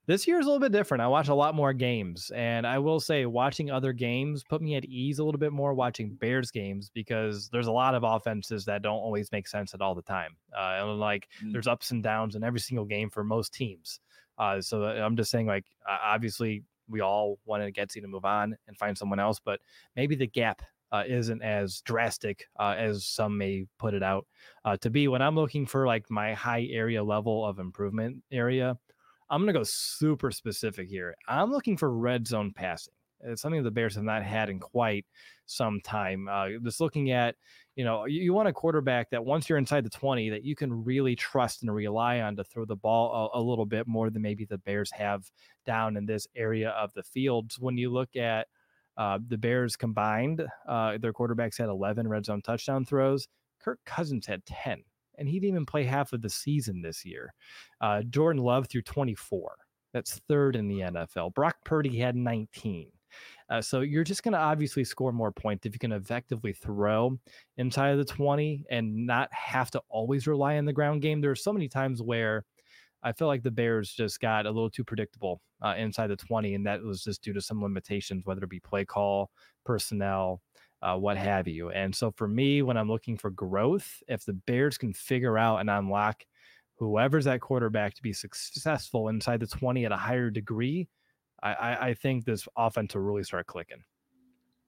[0.05, 1.01] This year is a little bit different.
[1.01, 4.75] I watch a lot more games, and I will say watching other games put me
[4.75, 8.65] at ease a little bit more watching Bears games because there's a lot of offenses
[8.65, 10.35] that don't always make sense at all the time.
[10.53, 11.53] Uh, and like mm.
[11.53, 14.01] there's ups and downs in every single game for most teams.
[14.37, 18.57] Uh, so uh, I'm just saying, like obviously we all wanted Getsy to move on
[18.67, 19.61] and find someone else, but
[19.95, 24.27] maybe the gap uh, isn't as drastic uh, as some may put it out
[24.65, 25.07] uh, to be.
[25.07, 28.77] When I'm looking for like my high area level of improvement area,
[29.33, 31.15] I'm going to go super specific here.
[31.27, 32.93] I'm looking for red zone passing.
[33.21, 35.07] It's something the Bears have not had in quite
[35.47, 36.27] some time.
[36.29, 37.33] Uh, just looking at,
[37.75, 40.55] you know, you, you, want a quarterback that once you're inside the 20, that you
[40.55, 44.11] can really trust and rely on to throw the ball a, a little bit more
[44.11, 45.23] than maybe the Bears have
[45.65, 47.53] down in this area of the field.
[47.57, 48.47] When you look at
[48.97, 53.27] uh, the Bears combined, uh, their quarterbacks had 11 red zone touchdown throws.
[53.59, 54.83] Kirk Cousins had 10
[55.17, 57.33] and he didn't even play half of the season this year.
[57.81, 59.55] Uh, Jordan Love threw 24.
[59.93, 61.33] That's third in the NFL.
[61.33, 62.91] Brock Purdy had 19.
[63.49, 67.17] Uh, so you're just going to obviously score more points if you can effectively throw
[67.57, 71.21] inside of the 20 and not have to always rely on the ground game.
[71.21, 72.43] There are so many times where
[73.03, 76.55] I feel like the Bears just got a little too predictable uh, inside the 20,
[76.55, 79.29] and that was just due to some limitations, whether it be play call,
[79.65, 80.41] personnel,
[80.83, 81.69] uh, what have you.
[81.71, 85.57] And so for me, when I'm looking for growth, if the Bears can figure out
[85.57, 86.23] and unlock
[86.75, 90.89] whoever's that quarterback to be successful inside the 20 at a higher degree,
[91.41, 93.81] I, I, I think this offense will really start clicking.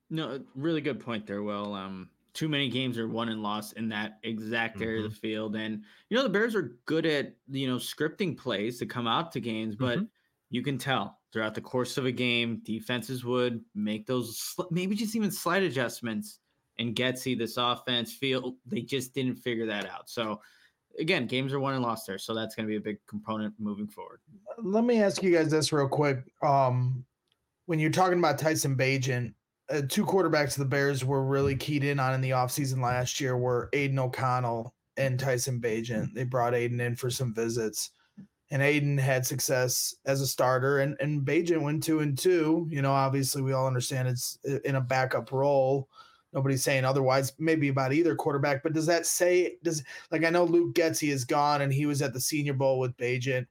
[0.10, 1.44] No, really good point there.
[1.44, 5.08] Well, um, too many games are won and lost in that exact area mm-hmm.
[5.08, 5.56] of the field.
[5.56, 9.32] And you know, the Bears are good at you know scripting plays to come out
[9.32, 10.06] to games, but mm-hmm.
[10.50, 15.18] you can tell throughout the course of a game, defenses would make those maybe just
[15.18, 16.40] even slight adjustments
[16.80, 20.10] and get see this offense feel they just didn't figure that out.
[20.10, 20.40] So
[20.98, 22.18] again, games are won and lost there.
[22.18, 24.22] So that's going to be a big component moving forward.
[24.64, 26.24] Let me ask you guys this real quick.
[26.42, 27.04] Um,
[27.66, 29.34] when you're talking about Tyson Bagent,
[29.70, 33.36] uh, two quarterbacks the Bears were really keyed in on in the offseason last year
[33.36, 36.14] were Aidan O'Connell and Tyson Bagent.
[36.14, 37.92] They brought Aidan in for some visits
[38.52, 42.68] and Aidan had success as a starter, and and Bagent went two and two.
[42.70, 45.90] You know, obviously we all understand it's in a backup role.
[46.34, 47.34] Nobody's saying otherwise.
[47.40, 51.26] Maybe about either quarterback, but does that say does like I know Luke Getsy is
[51.26, 53.48] gone and he was at the Senior Bowl with Bagent,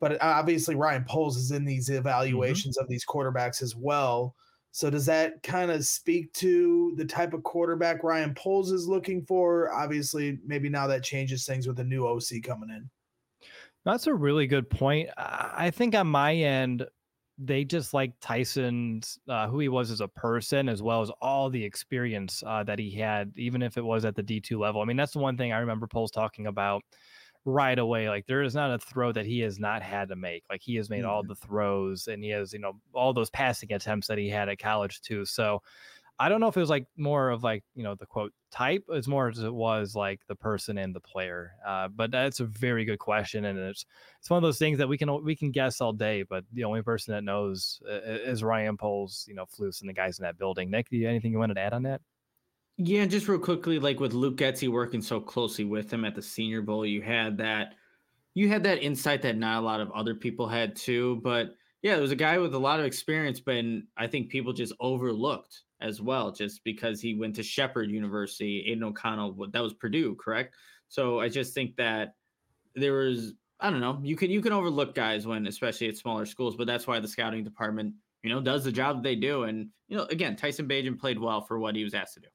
[0.00, 1.98] but obviously Ryan Poles is in these mm-hmm.
[1.98, 2.84] evaluations mm-hmm.
[2.84, 4.34] of these quarterbacks as well.
[4.70, 9.24] So does that kind of speak to the type of quarterback Ryan Poles is looking
[9.24, 9.72] for?
[9.72, 12.88] Obviously, maybe now that changes things with a new OC coming in.
[13.88, 15.08] That's a really good point.
[15.16, 16.86] I think on my end,
[17.38, 21.48] they just like Tyson's uh, who he was as a person, as well as all
[21.48, 24.82] the experience uh, that he had, even if it was at the D two level.
[24.82, 26.82] I mean, that's the one thing I remember Poles talking about
[27.46, 28.10] right away.
[28.10, 30.44] Like there is not a throw that he has not had to make.
[30.50, 31.10] Like he has made mm-hmm.
[31.10, 34.50] all the throws, and he has you know all those passing attempts that he had
[34.50, 35.24] at college too.
[35.24, 35.62] So
[36.20, 38.82] I don't know if it was like more of like you know the quote type
[38.92, 41.52] as more as it was like the person and the player.
[41.66, 43.86] Uh, but that's a very good question, and it's
[44.18, 46.64] it's one of those things that we can we can guess all day, but the
[46.64, 50.24] only person that knows uh, is Ryan Poles, you know, Flus and the guys in
[50.24, 50.70] that building.
[50.70, 52.00] Nick, do you anything you wanted to add on that?
[52.78, 56.22] Yeah, just real quickly, like with Luke Getsy working so closely with him at the
[56.22, 57.74] Senior Bowl, you had that
[58.34, 61.54] you had that insight that not a lot of other people had too, but.
[61.80, 63.64] Yeah, there was a guy with a lot of experience, but
[63.96, 68.64] I think people just overlooked as well, just because he went to Shepherd University.
[68.68, 70.54] Aidan O'Connell, that was Purdue, correct?
[70.88, 72.14] So I just think that
[72.74, 76.26] there was, I don't know, you can you can overlook guys when, especially at smaller
[76.26, 79.44] schools, but that's why the scouting department, you know, does the job that they do.
[79.44, 82.28] And you know, again, Tyson Bagent played well for what he was asked to do.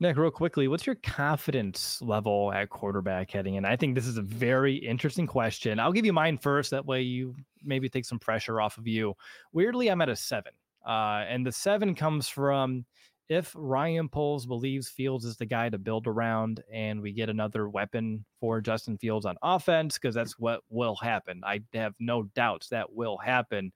[0.00, 3.64] Nick, real quickly, what's your confidence level at quarterback heading in?
[3.64, 5.78] I think this is a very interesting question.
[5.78, 6.72] I'll give you mine first.
[6.72, 9.14] That way, you maybe take some pressure off of you.
[9.52, 10.52] Weirdly, I'm at a seven.
[10.86, 12.84] Uh, and the seven comes from
[13.28, 17.68] if Ryan Poles believes Fields is the guy to build around and we get another
[17.68, 21.40] weapon for Justin Fields on offense, because that's what will happen.
[21.44, 23.72] I have no doubts that will happen.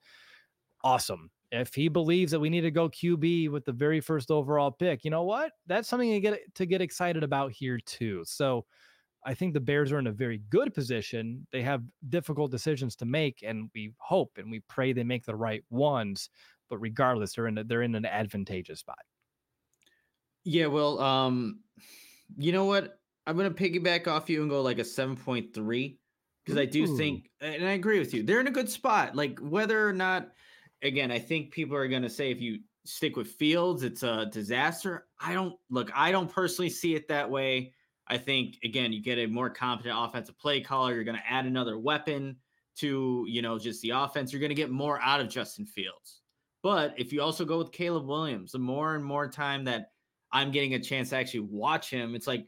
[0.85, 1.31] Awesome.
[1.53, 5.05] If he believes that we need to go QB with the very first overall pick,
[5.05, 5.53] you know what?
[5.67, 8.25] That's something to get to get excited about here too.
[8.27, 8.67] So
[9.25, 11.47] I think the Bears are in a very good position.
[11.51, 15.35] They have difficult decisions to make, and we hope and we pray they make the
[15.35, 16.31] right ones
[16.69, 18.99] but regardless, they're in a, they're in an advantageous spot.
[20.45, 21.61] Yeah, well, um,
[22.37, 22.99] you know what?
[23.27, 25.97] I'm gonna piggyback off you and go like a 7.3
[26.45, 29.17] because I do think, and I agree with you, they're in a good spot.
[29.17, 30.29] Like whether or not,
[30.83, 35.07] again, I think people are gonna say if you stick with Fields, it's a disaster.
[35.21, 35.91] I don't look.
[35.95, 37.73] I don't personally see it that way.
[38.09, 40.95] I think again, you get a more competent offensive play caller.
[40.95, 42.37] You're going to add another weapon
[42.77, 44.33] to you know just the offense.
[44.33, 46.23] You're going to get more out of Justin Fields.
[46.67, 49.93] But if you also go with Caleb Williams, the more and more time that
[50.33, 52.45] I'm getting a chance to actually watch him, it's like,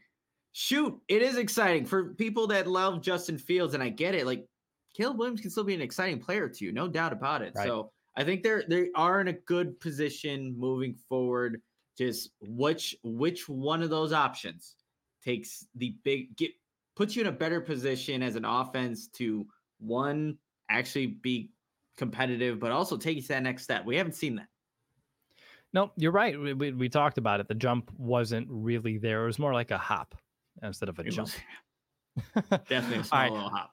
[0.51, 4.25] shoot, it is exciting for people that love Justin Fields, and I get it.
[4.25, 4.45] Like
[4.93, 7.53] Caleb Williams can still be an exciting player to you, no doubt about it.
[7.55, 7.65] Right.
[7.65, 11.61] So I think they're they are in a good position moving forward.
[11.97, 14.75] Just which which one of those options
[15.23, 16.51] takes the big get
[16.97, 19.47] puts you in a better position as an offense to
[19.79, 20.37] one
[20.69, 21.51] actually be
[21.99, 23.85] competitive, but also take you to that next step.
[23.85, 24.47] We haven't seen that.
[25.71, 26.39] No, you're right.
[26.39, 27.47] We, we, we, talked about it.
[27.47, 29.23] The jump wasn't really there.
[29.23, 30.15] It was more like a hop
[30.63, 31.29] instead of a it jump.
[32.15, 33.31] Was, definitely a small right.
[33.31, 33.71] little hop.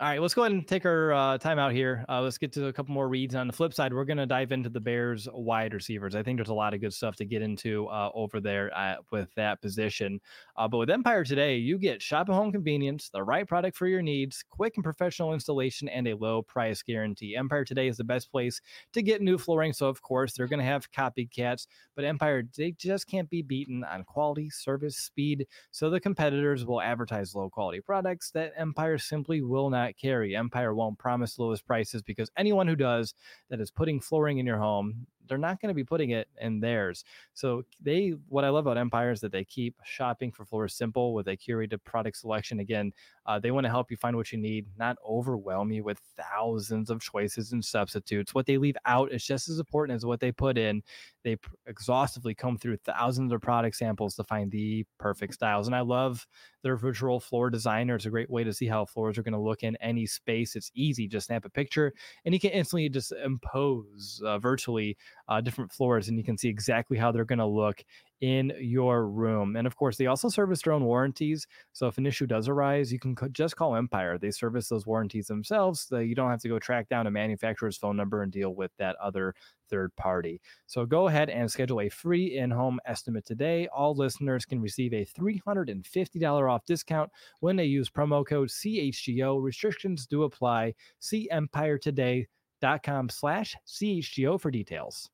[0.00, 2.04] All right, let's go ahead and take our uh, time out here.
[2.08, 3.34] Uh, let's get to a couple more reads.
[3.34, 6.14] On the flip side, we're going to dive into the Bears wide receivers.
[6.14, 8.98] I think there's a lot of good stuff to get into uh, over there uh,
[9.10, 10.20] with that position.
[10.56, 13.88] Uh, but with Empire today, you get shop at home convenience, the right product for
[13.88, 17.34] your needs, quick and professional installation, and a low price guarantee.
[17.34, 18.60] Empire today is the best place
[18.92, 19.72] to get new flooring.
[19.72, 23.82] So, of course, they're going to have copycats, but Empire, they just can't be beaten
[23.82, 25.48] on quality, service, speed.
[25.72, 30.36] So the competitors will advertise low quality products that Empire simply will not carry.
[30.36, 33.14] Empire won't promise lowest prices because anyone who does
[33.48, 36.60] that is putting flooring in your home, they're not going to be putting it in
[36.60, 37.04] theirs.
[37.34, 41.14] So they, what I love about Empire is that they keep shopping for floors simple
[41.14, 42.60] with a curated product selection.
[42.60, 42.92] Again,
[43.26, 46.90] uh, they want to help you find what you need, not overwhelm you with thousands
[46.90, 48.34] of choices and substitutes.
[48.34, 50.82] What they leave out is just as important as what they put in.
[51.24, 55.66] They pr- exhaustively comb through thousands of product samples to find the perfect styles.
[55.66, 56.26] And I love
[56.62, 57.96] their virtual floor designer.
[57.96, 60.56] It's a great way to see how floors are going to look in any space.
[60.56, 61.06] It's easy.
[61.06, 61.92] Just snap a picture
[62.24, 64.96] and you can instantly just impose uh, virtually
[65.28, 67.84] uh, different floors and you can see exactly how they're going to look
[68.20, 69.56] in your room.
[69.56, 71.46] And of course, they also service their own warranties.
[71.72, 74.18] So if an issue does arise, you can just call Empire.
[74.18, 75.86] They service those warranties themselves.
[75.88, 78.72] So you don't have to go track down a manufacturer's phone number and deal with
[78.78, 79.34] that other
[79.68, 80.40] third party.
[80.66, 83.68] So go ahead and schedule a free in home estimate today.
[83.68, 87.10] All listeners can receive a $350 off discount
[87.40, 89.42] when they use promo code CHGO.
[89.42, 90.74] Restrictions do apply.
[90.98, 95.10] See empiretoday.com slash CHGO for details.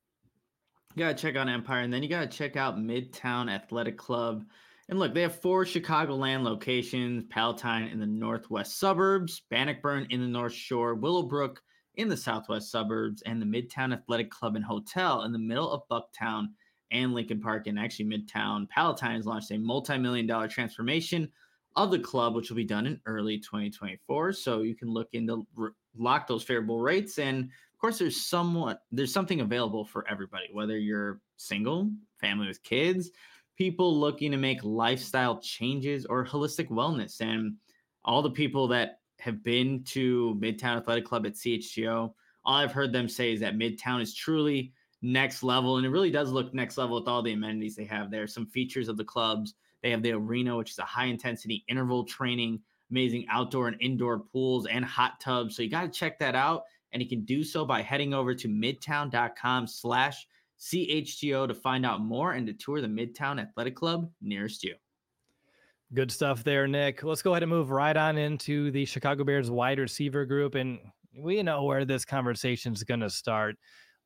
[0.95, 4.45] You gotta check out Empire, and then you gotta check out Midtown Athletic Club.
[4.89, 10.29] And look, they have four Chicagoland locations: Palatine in the northwest suburbs, Bannockburn in the
[10.29, 11.61] North Shore, Willowbrook
[11.97, 15.83] in the southwest suburbs, and the Midtown Athletic Club and Hotel in the middle of
[15.91, 16.51] Bucktown
[16.93, 18.69] and Lincoln Park, and actually Midtown.
[18.69, 21.29] Palatine has launched a multi-million dollar transformation
[21.75, 24.33] of the club, which will be done in early 2024.
[24.33, 25.45] So you can look into
[25.97, 27.51] lock those favorable rates and
[27.85, 33.11] course there's somewhat there's something available for everybody whether you're single family with kids
[33.59, 37.20] people looking to make lifestyle changes or holistic wellness.
[37.20, 37.57] And
[38.05, 42.12] all the people that have been to midtown athletic club at chgo
[42.45, 44.72] all i've heard them say is that midtown is truly
[45.03, 48.11] next level and it really does look next level with all the amenities they have
[48.11, 48.26] there.
[48.26, 52.05] Some features of the clubs they have the arena which is a high intensity interval
[52.05, 52.61] training
[52.91, 55.57] amazing outdoor and indoor pools and hot tubs.
[55.57, 56.64] So you got to check that out
[56.95, 60.27] and you can do so by heading over to midtown.com slash
[60.61, 64.77] CHGO to find out more and to tour the Midtown Athletic Club nearest you.
[65.93, 67.03] Good stuff there, Nick.
[67.03, 70.55] Let's go ahead and move right on into the Chicago Bears wide receiver group.
[70.55, 70.79] And
[71.19, 73.57] we know where this conversation is going to start.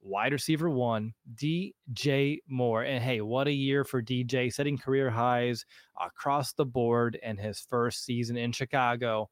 [0.01, 2.83] Wide receiver one, DJ Moore.
[2.85, 5.65] And hey, what a year for DJ, setting career highs
[6.01, 9.29] across the board in his first season in Chicago.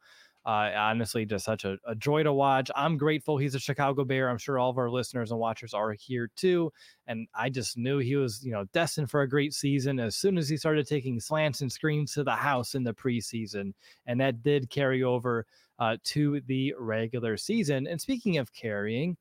[0.46, 2.70] Uh, honestly, just such a, a, joy to watch.
[2.76, 4.30] I'm grateful he's a Chicago Bear.
[4.30, 6.72] I'm sure all of our listeners and watchers are here too.
[7.08, 10.38] And I just knew he was, you know, destined for a great season as soon
[10.38, 13.72] as he started taking slants and screens to the house in the preseason.
[14.06, 15.46] And that did carry over
[15.80, 17.88] uh, to the regular season.
[17.88, 19.16] And speaking of carrying,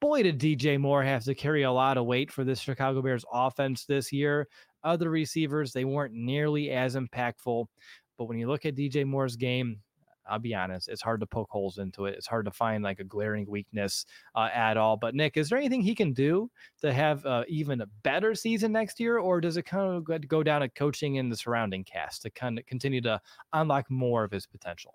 [0.00, 3.26] boy, did DJ Moore have to carry a lot of weight for this Chicago Bears
[3.30, 4.48] offense this year.
[4.84, 7.66] Other receivers, they weren't nearly as impactful.
[8.16, 9.78] But when you look at DJ Moore's game,
[10.28, 12.14] I'll be honest, it's hard to poke holes into it.
[12.16, 14.96] It's hard to find like a glaring weakness uh, at all.
[14.96, 16.50] But Nick, is there anything he can do
[16.80, 20.42] to have uh, even a better season next year, or does it kind of go
[20.42, 23.20] down to coaching and the surrounding cast to kind of continue to
[23.52, 24.94] unlock more of his potential?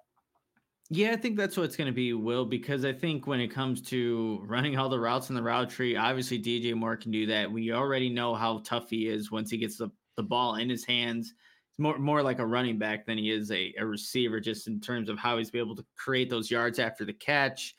[0.89, 3.49] Yeah, I think that's what it's going to be, Will, because I think when it
[3.49, 7.25] comes to running all the routes in the route tree, obviously DJ Moore can do
[7.25, 7.51] that.
[7.51, 10.85] We already know how tough he is once he gets the, the ball in his
[10.85, 11.33] hands
[11.77, 15.09] more more like a running back than he is a, a receiver, just in terms
[15.09, 17.75] of how he's able to create those yards after the catch.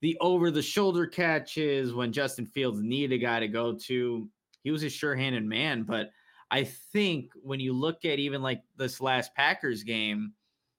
[0.00, 4.28] The over the shoulder catches when Justin Fields needed a guy to go to,
[4.62, 5.82] he was a sure handed man.
[5.82, 6.10] But
[6.50, 10.32] I think when you look at even like this last Packers game,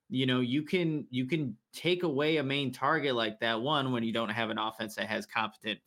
[0.10, 4.04] you know, you can you can take away a main target like that one when
[4.04, 5.80] you don't have an offense that has competent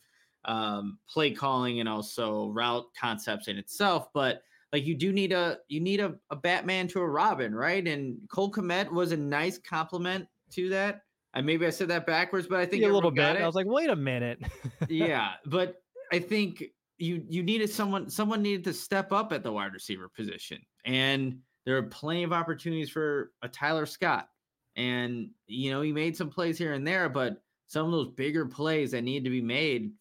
[0.45, 4.07] um, play calling and also route concepts in itself.
[4.13, 4.43] But
[4.73, 7.87] like you do need a you need a, a Batman to a Robin, right?
[7.87, 11.01] And Cole Kmet was a nice complement to that.
[11.35, 13.37] And maybe I said that backwards, but I think yeah, a little bit.
[13.37, 14.39] I was like, wait a minute.
[14.89, 15.75] yeah, but
[16.11, 16.63] I think
[16.97, 21.39] you you needed someone someone needed to step up at the wide receiver position, and
[21.65, 24.27] there are plenty of opportunities for a Tyler Scott,
[24.75, 28.45] and you know he made some plays here and there, but some of those bigger
[28.45, 29.91] plays that need to be made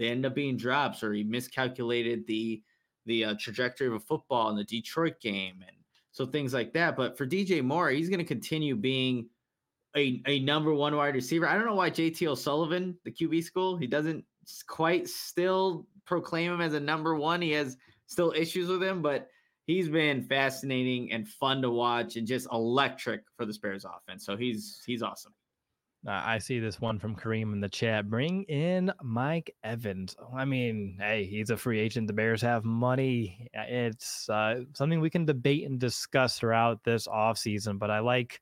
[0.00, 2.62] they end up being drops or he miscalculated the
[3.06, 5.76] the uh, trajectory of a football in the Detroit game and
[6.12, 6.96] so things like that.
[6.96, 9.28] But for DJ Moore, he's going to continue being
[9.96, 11.48] a, a number one wide receiver.
[11.48, 14.24] I don't know why JT O'Sullivan, the QB school, he doesn't
[14.66, 17.40] quite still proclaim him as a number one.
[17.40, 17.76] He has
[18.06, 19.28] still issues with him, but
[19.66, 24.24] he's been fascinating and fun to watch and just electric for the Bears offense.
[24.24, 25.32] So he's he's awesome.
[26.06, 28.08] Uh, I see this one from Kareem in the chat.
[28.08, 30.16] Bring in Mike Evans.
[30.34, 32.06] I mean, hey, he's a free agent.
[32.06, 33.48] The Bears have money.
[33.52, 38.40] It's uh, something we can debate and discuss throughout this offseason, but I like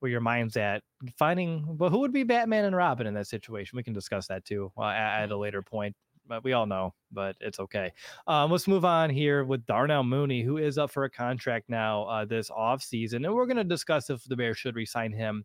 [0.00, 0.82] where your mind's at.
[1.18, 3.76] Finding, but who would be Batman and Robin in that situation?
[3.76, 5.94] We can discuss that too uh, at, at a later point
[6.26, 7.92] but we all know, but it's okay.
[8.26, 12.04] Um, let's move on here with Darnell Mooney, who is up for a contract now
[12.04, 13.26] uh, this offseason.
[13.26, 15.44] And we're going to discuss if the Bears should resign him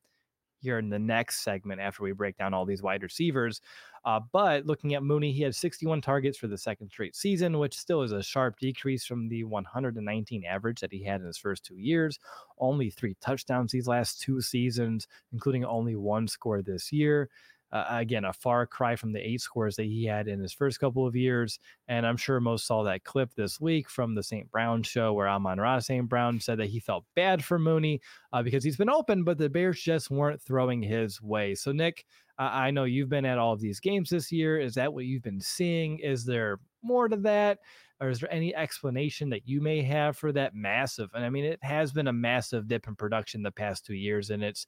[0.62, 3.62] here in the next segment after we break down all these wide receivers.
[4.05, 7.78] Uh, but looking at Mooney, he had 61 targets for the second straight season, which
[7.78, 11.66] still is a sharp decrease from the 119 average that he had in his first
[11.66, 12.18] two years.
[12.60, 17.30] Only three touchdowns these last two seasons, including only one score this year.
[17.72, 20.80] Uh, again, a far cry from the eight scores that he had in his first
[20.80, 21.59] couple of years.
[21.88, 24.49] And I'm sure most saw that clip this week from the St.
[24.51, 26.07] Brown show where Amon-Ra St.
[26.07, 28.01] Brown said that he felt bad for Mooney
[28.34, 31.53] uh, because he's been open, but the Bears just weren't throwing his way.
[31.55, 32.05] So, Nick,
[32.39, 34.57] I know you've been at all of these games this year.
[34.59, 35.99] Is that what you've been seeing?
[35.99, 37.59] Is there more to that?
[37.99, 41.09] Or is there any explanation that you may have for that massive?
[41.13, 44.30] And I mean, it has been a massive dip in production the past two years,
[44.30, 44.67] and it's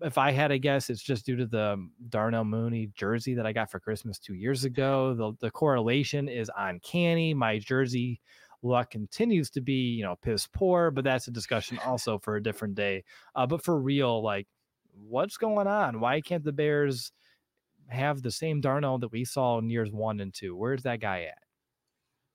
[0.00, 3.52] if I had a guess, it's just due to the Darnell Mooney jersey that I
[3.52, 5.14] got for Christmas two years ago.
[5.14, 7.34] The, the correlation is uncanny.
[7.34, 8.20] My jersey
[8.62, 12.42] luck continues to be, you know, piss poor, but that's a discussion also for a
[12.42, 13.04] different day.
[13.34, 14.46] Uh, but for real, like,
[14.94, 16.00] what's going on?
[16.00, 17.12] Why can't the Bears
[17.88, 20.56] have the same Darnell that we saw in years one and two?
[20.56, 21.41] Where's that guy at?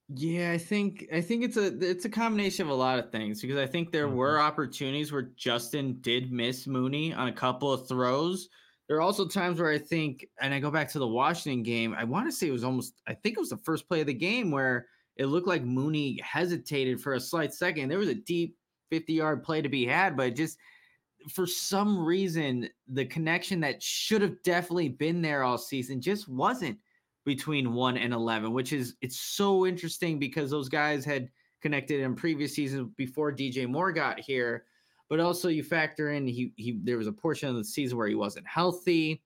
[0.09, 3.41] Yeah, I think I think it's a it's a combination of a lot of things
[3.41, 4.15] because I think there mm-hmm.
[4.15, 8.47] were opportunities where Justin did miss Mooney on a couple of throws.
[8.87, 11.93] There are also times where I think, and I go back to the Washington game,
[11.93, 14.07] I want to say it was almost I think it was the first play of
[14.07, 14.87] the game where
[15.17, 17.89] it looked like Mooney hesitated for a slight second.
[17.89, 18.55] There was a deep
[18.91, 20.57] 50 yard play to be had, but just
[21.29, 26.77] for some reason, the connection that should have definitely been there all season just wasn't
[27.27, 31.29] between 1 and 11 which is it's so interesting because those guys had
[31.61, 34.65] connected in previous seasons before DJ Moore got here
[35.09, 38.07] but also you factor in he he there was a portion of the season where
[38.07, 39.21] he wasn't healthy.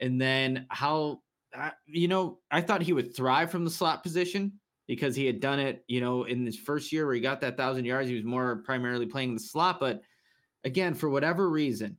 [0.00, 1.20] And then how
[1.56, 4.52] uh, you know I thought he would thrive from the slot position
[4.86, 7.56] because he had done it you know in his first year where he got that
[7.58, 9.78] 1000 yards he was more primarily playing the slot.
[9.78, 10.02] But
[10.64, 11.96] again for whatever reason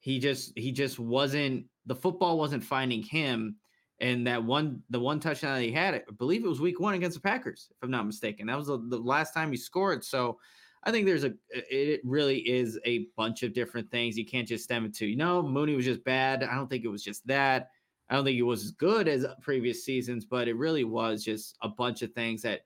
[0.00, 3.56] he just he just wasn't the football wasn't finding him
[4.00, 6.94] and that one, the one touchdown that he had, I believe it was week one
[6.94, 8.46] against the Packers, if I'm not mistaken.
[8.46, 10.04] That was the, the last time he scored.
[10.04, 10.38] So
[10.84, 14.16] I think there's a, it really is a bunch of different things.
[14.16, 16.44] You can't just stem it to, you know, Mooney was just bad.
[16.44, 17.70] I don't think it was just that.
[18.08, 21.56] I don't think it was as good as previous seasons, but it really was just
[21.62, 22.60] a bunch of things that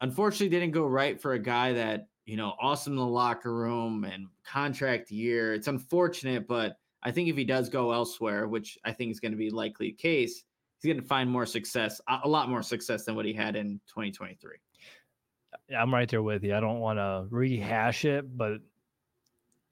[0.00, 4.04] unfortunately didn't go right for a guy that, you know, awesome in the locker room
[4.04, 5.52] and contract year.
[5.52, 9.32] It's unfortunate, but I think if he does go elsewhere, which I think is going
[9.32, 10.44] to be likely the case,
[10.80, 13.80] he's going to find more success, a lot more success than what he had in
[13.88, 14.56] 2023.
[15.76, 16.54] I'm right there with you.
[16.54, 18.58] I don't want to rehash it, but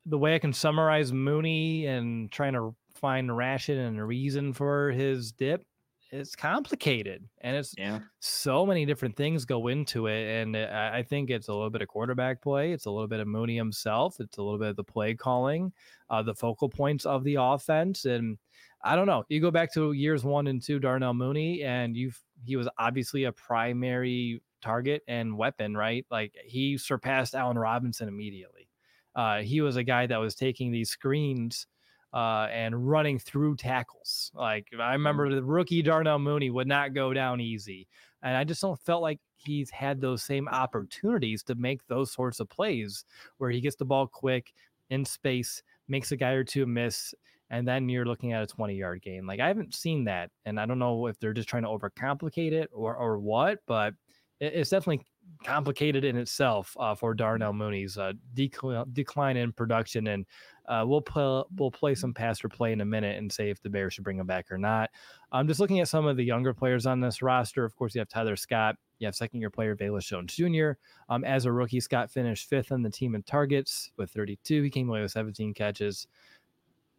[0.06, 4.90] the way I can summarize Mooney and trying to find ration and a reason for
[4.90, 5.64] his dip
[6.10, 11.28] it's complicated and it's yeah so many different things go into it and i think
[11.28, 14.38] it's a little bit of quarterback play it's a little bit of mooney himself it's
[14.38, 15.70] a little bit of the play calling
[16.10, 18.38] uh, the focal points of the offense and
[18.82, 19.24] I don't know.
[19.28, 23.24] You go back to years one and two, Darnell Mooney, and you've he was obviously
[23.24, 26.06] a primary target and weapon, right?
[26.10, 28.68] Like he surpassed Allen Robinson immediately.
[29.14, 31.66] Uh, he was a guy that was taking these screens
[32.12, 34.30] uh, and running through tackles.
[34.34, 35.36] Like I remember mm-hmm.
[35.36, 37.88] the rookie Darnell Mooney would not go down easy,
[38.22, 42.40] and I just don't felt like he's had those same opportunities to make those sorts
[42.40, 43.04] of plays
[43.38, 44.52] where he gets the ball quick
[44.90, 47.14] in space, makes a guy or two miss,
[47.50, 49.26] and then you're looking at a 20 yard gain.
[49.26, 52.52] Like I haven't seen that, and I don't know if they're just trying to overcomplicate
[52.52, 53.94] it or or what, but
[54.40, 55.04] it's definitely
[55.44, 60.08] complicated in itself uh, for Darnell Mooney's uh, decline, decline in production.
[60.08, 60.26] And
[60.68, 63.70] uh, we'll play we'll play some passer play in a minute and say if the
[63.70, 64.90] Bears should bring him back or not.
[65.32, 67.64] I'm just looking at some of the younger players on this roster.
[67.64, 68.76] Of course, you have Tyler Scott.
[68.98, 70.72] You have second year player Velus Jones Jr.
[71.08, 74.62] Um, as a rookie, Scott finished fifth on the team in targets with 32.
[74.62, 76.06] He came away with 17 catches.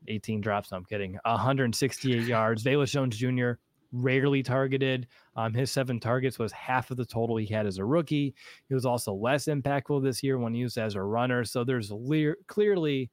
[0.08, 0.72] 18 drops.
[0.72, 1.20] No, I'm kidding.
[1.26, 2.64] 168 yards.
[2.64, 3.52] Velus Jones Jr.
[3.92, 5.08] rarely targeted.
[5.36, 8.34] Um, his seven targets was half of the total he had as a rookie.
[8.68, 11.44] He was also less impactful this year when used as a runner.
[11.44, 13.10] So there's le- clearly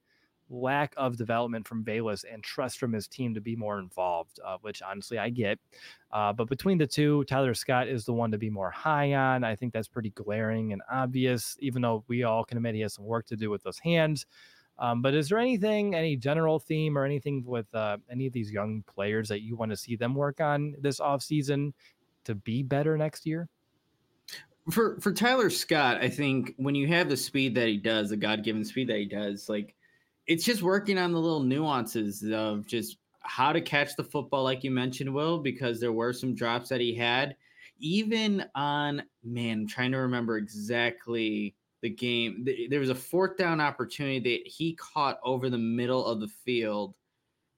[0.49, 4.57] lack of development from Velus and trust from his team to be more involved, uh,
[4.61, 5.59] which honestly I get.
[6.13, 9.45] Uh, but between the two, Tyler Scott is the one to be more high on.
[9.45, 12.95] I think that's pretty glaring and obvious, even though we all can admit he has
[12.95, 14.27] some work to do with those hands.
[14.79, 18.51] Um, but is there anything, any general theme or anything with uh, any of these
[18.51, 21.73] young players that you want to see them work on this offseason
[22.25, 23.49] to be better next year?
[24.71, 28.17] For for Tyler Scott, I think when you have the speed that he does, the
[28.17, 29.75] God given speed that he does, like
[30.27, 34.65] it's just working on the little nuances of just how to catch the football, like
[34.65, 37.37] you mentioned, Will, because there were some drops that he had.
[37.79, 42.47] Even on man, I'm trying to remember exactly the game.
[42.71, 46.95] There was a fourth down opportunity that he caught over the middle of the field,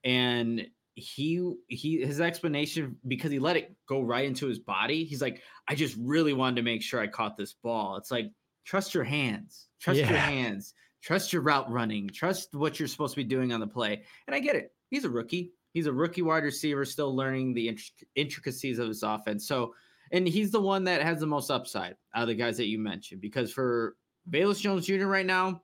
[0.05, 5.05] and he he his explanation because he let it go right into his body.
[5.05, 7.97] He's like, I just really wanted to make sure I caught this ball.
[7.97, 8.31] It's like
[8.65, 10.11] trust your hands, trust yeah.
[10.11, 13.67] your hands, trust your route running, trust what you're supposed to be doing on the
[13.67, 14.03] play.
[14.27, 14.73] And I get it.
[14.91, 15.53] He's a rookie.
[15.73, 17.79] He's a rookie wide receiver, still learning the
[18.17, 19.47] intricacies of his offense.
[19.47, 19.75] So,
[20.13, 22.79] and he's the one that has the most upside out of the guys that you
[22.79, 23.97] mentioned because for
[24.31, 25.07] Velus Jones Jr.
[25.07, 25.63] right now,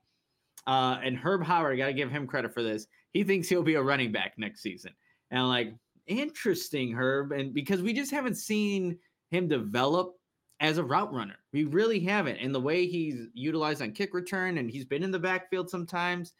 [0.66, 2.86] uh, and Herb Howard, I got to give him credit for this.
[3.12, 4.92] He thinks he'll be a running back next season.
[5.30, 5.74] And I'm like,
[6.06, 7.32] interesting, Herb.
[7.32, 8.98] And because we just haven't seen
[9.30, 10.14] him develop
[10.60, 12.36] as a route runner, we really haven't.
[12.36, 16.32] And the way he's utilized on kick return and he's been in the backfield sometimes.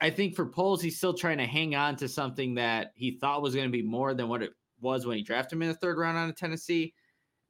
[0.00, 3.40] I think for Poles, he's still trying to hang on to something that he thought
[3.40, 5.74] was going to be more than what it was when he drafted him in the
[5.74, 6.92] third round out of Tennessee.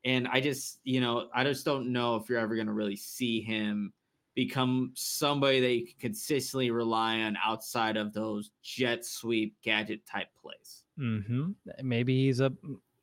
[0.07, 2.95] And I just, you know, I just don't know if you're ever going to really
[2.95, 3.93] see him
[4.37, 10.29] become somebody that you can consistently rely on outside of those jet sweep gadget type
[10.41, 10.85] plays.
[10.99, 11.51] Mm-hmm.
[11.83, 12.53] Maybe he's a.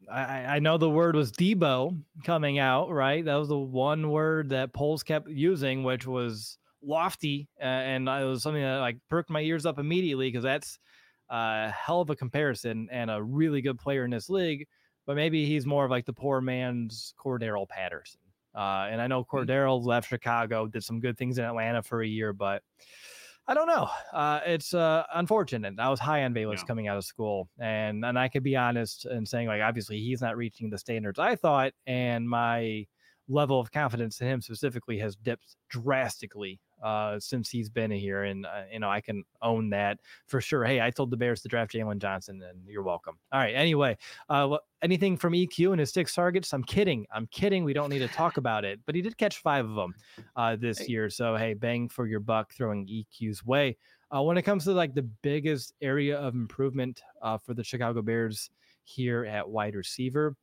[0.10, 3.24] I, I know the word was Deebo coming out, right?
[3.24, 8.26] That was the one word that Poles kept using, which was lofty, uh, and it
[8.26, 10.80] was something that like perked my ears up immediately because that's
[11.30, 14.68] a hell of a comparison and a really good player in this league
[15.06, 18.20] but maybe he's more of like the poor man's Cordarrelle Patterson.
[18.56, 19.86] Uh, and I know hmm.
[19.86, 22.62] Left Chicago, did some good things in Atlanta for a year, but
[23.47, 23.89] I don't know.
[24.14, 25.76] Uh, it's uh, unfortunate.
[25.78, 26.64] I was high on Velus yeah.
[26.64, 30.22] coming out of school, and and I could be honest in saying like obviously he's
[30.22, 32.86] not reaching the standards I thought, and my
[33.28, 38.46] level of confidence in him specifically has dipped drastically uh, since he's been here, and
[38.46, 40.64] uh, you know I can own that for sure.
[40.66, 43.16] Hey, I told the Bears to draft Jalen Johnson, and you're welcome.
[43.32, 43.56] All right.
[43.56, 43.98] Anyway,
[44.30, 46.54] uh, anything from EQ and his six targets?
[46.54, 47.06] I'm kidding.
[47.14, 47.64] I'm kidding.
[47.64, 49.96] We don't need to talk about it, but he did catch five of them
[50.36, 51.10] uh, this year.
[51.10, 53.78] So hey, bang for your buck throwing EQ's way.
[54.16, 58.02] Uh, when it comes to like the biggest area of improvement uh, for the Chicago
[58.02, 58.52] Bears
[58.84, 60.36] here at wide receiver.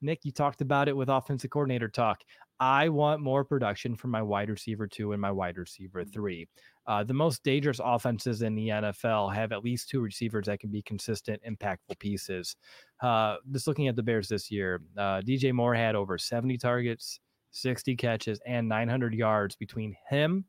[0.00, 2.22] Nick, you talked about it with offensive coordinator talk.
[2.60, 6.12] I want more production from my wide receiver two and my wide receiver mm.
[6.12, 6.48] three.
[6.86, 10.70] Uh, the most dangerous offenses in the NFL have at least two receivers that can
[10.70, 12.56] be consistent, impactful pieces.
[13.00, 17.20] Uh, just looking at the Bears this year, uh, DJ Moore had over 70 targets,
[17.52, 20.44] 60 catches, and 900 yards between him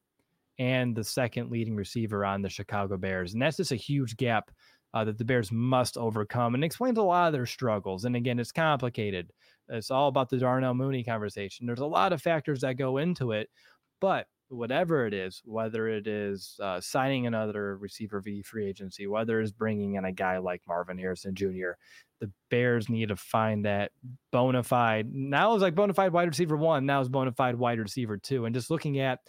[0.57, 3.33] and the second leading receiver on the Chicago Bears.
[3.33, 4.51] And that's just a huge gap
[4.93, 8.05] uh, that the Bears must overcome and explains a lot of their struggles.
[8.05, 9.31] And again, it's complicated.
[9.69, 11.65] It's all about the Darnell Mooney conversation.
[11.65, 13.49] There's a lot of factors that go into it,
[14.01, 19.39] but whatever it is, whether it is uh, signing another receiver v free agency, whether
[19.39, 21.71] it's bringing in a guy like Marvin Harrison Jr.,
[22.19, 23.91] the Bears need to find that
[24.31, 25.07] bona fide.
[25.13, 26.85] Now it's like bona fide wide receiver one.
[26.85, 28.45] Now it's bona fide wide receiver two.
[28.45, 29.19] And just looking at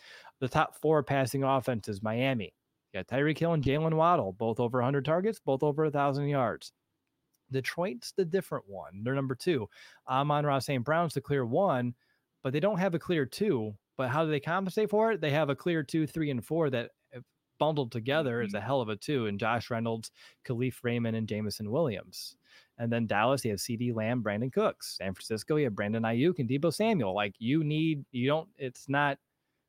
[0.40, 2.54] the top four passing offenses, Miami,
[2.92, 6.72] you got Tyreek Hill and Jaylen Waddle, both over 100 targets, both over 1,000 yards.
[7.52, 9.02] Detroit's the different one.
[9.02, 9.68] They're number two.
[10.08, 10.84] Amon-Ra St.
[10.84, 11.94] Brown's the clear one,
[12.42, 13.74] but they don't have a clear two.
[13.96, 15.20] But how do they compensate for it?
[15.20, 16.90] They have a clear two, three, and four that
[17.60, 18.46] bundled together mm-hmm.
[18.46, 19.26] is a hell of a two.
[19.26, 20.10] And Josh Reynolds,
[20.44, 22.34] Kalif Raymond, and Jameson Williams.
[22.78, 24.96] And then Dallas, you have CeeDee Lamb, Brandin Cooks.
[24.96, 27.14] San Francisco, you have Brandon Aiyuk and Deebo Samuel.
[27.14, 29.18] Like you need, you don't, it's not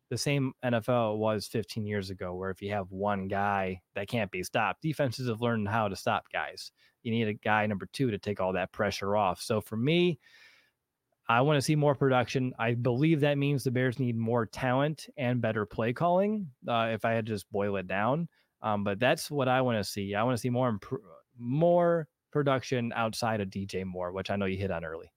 [0.10, 4.32] the same NFL was 15 years ago, where if you have one guy that can't
[4.32, 6.72] be stopped, defenses have learned how to stop guys
[7.04, 9.42] you need a guy number two to take all that pressure off.
[9.42, 10.20] So for me,
[11.28, 12.54] I want to see more production.
[12.60, 16.48] I believe that means the Bears need more talent and better play calling.
[16.68, 18.28] Uh, if I had to just boil it down,
[18.62, 20.14] um, but that's what I want to see.
[20.14, 21.02] I want to see more imp-
[21.40, 25.12] more production outside of DJ Moore, which I know you hit on early.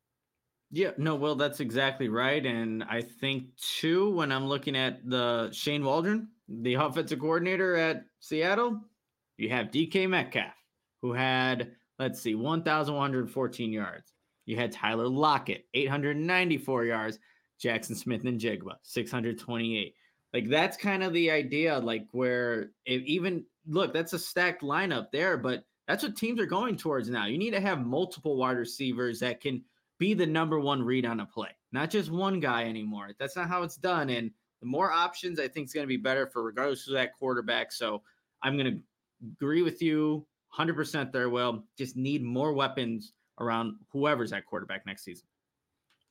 [0.71, 2.45] Yeah, no, well, that's exactly right.
[2.45, 8.05] And I think too, when I'm looking at the Shane Waldron, the offensive coordinator at
[8.21, 8.81] Seattle,
[9.37, 10.55] you have DK Metcalf
[11.05, 14.15] who had let's see, 1,114 yards.
[14.47, 17.19] You had Tyler Lockett, 894 yards.
[17.63, 19.95] Jaxon Smith-Njigba, 628.
[20.33, 25.37] Like that's kind of the idea, like where even look, that's a stacked lineup there,
[25.37, 27.27] but that's what teams are going towards now.
[27.27, 29.63] You need to have multiple wide receivers that can
[29.99, 33.11] be the number one read on a play, not just one guy anymore.
[33.19, 34.11] That's not how it's done.
[34.11, 34.31] And
[34.61, 37.71] the more options, I think, is going to be better for regardless of that quarterback.
[37.71, 38.03] So
[38.43, 38.81] I'm going to
[39.41, 40.27] agree with you
[40.59, 41.65] 100% there, Will.
[41.77, 45.27] Just need more weapons around whoever's at quarterback next season.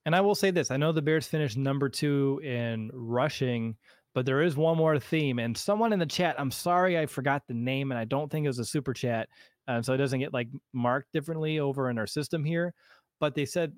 [0.05, 3.77] And I will say this I know the Bears finished number two in rushing,
[4.13, 5.39] but there is one more theme.
[5.39, 8.43] And someone in the chat, I'm sorry I forgot the name, and I don't think
[8.43, 9.29] it was a super chat.
[9.67, 12.73] Um, so it doesn't get like marked differently over in our system here.
[13.19, 13.73] But they said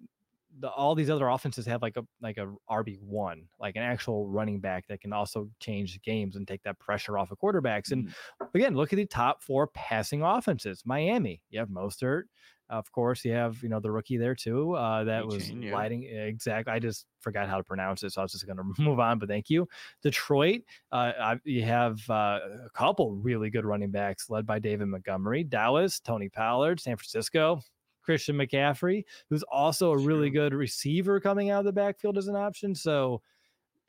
[0.60, 4.28] the, all these other offenses have like a like a RB one, like an actual
[4.28, 7.92] running back that can also change games and take that pressure off of quarterbacks.
[7.92, 8.58] And mm-hmm.
[8.58, 10.84] again, look at the top four passing offenses.
[10.86, 12.24] Miami, you have Mostert.
[12.68, 14.74] Of course, you have you know the rookie there too.
[14.74, 15.72] Uh, that was yeah.
[15.72, 16.74] lighting exactly.
[16.74, 19.20] I just forgot how to pronounce it, so I was just going to move on.
[19.20, 19.68] But thank you,
[20.02, 20.62] Detroit.
[20.92, 26.00] Uh, you have uh, a couple really good running backs led by David Montgomery, Dallas,
[26.00, 27.62] Tony Pollard, San Francisco.
[28.06, 32.36] Christian McCaffrey, who's also a really good receiver coming out of the backfield as an
[32.36, 32.76] option.
[32.76, 33.22] So,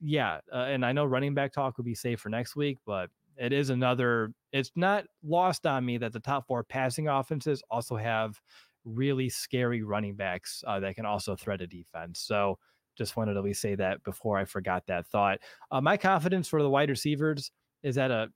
[0.00, 3.10] yeah, uh, and I know running back talk will be safe for next week, but
[3.36, 4.32] it is another.
[4.52, 8.40] It's not lost on me that the top four passing offenses also have
[8.84, 12.20] really scary running backs uh, that can also threat a defense.
[12.20, 12.58] So,
[12.96, 15.38] just wanted to at least say that before I forgot that thought.
[15.70, 17.52] Uh, my confidence for the wide receivers
[17.82, 18.28] is at a,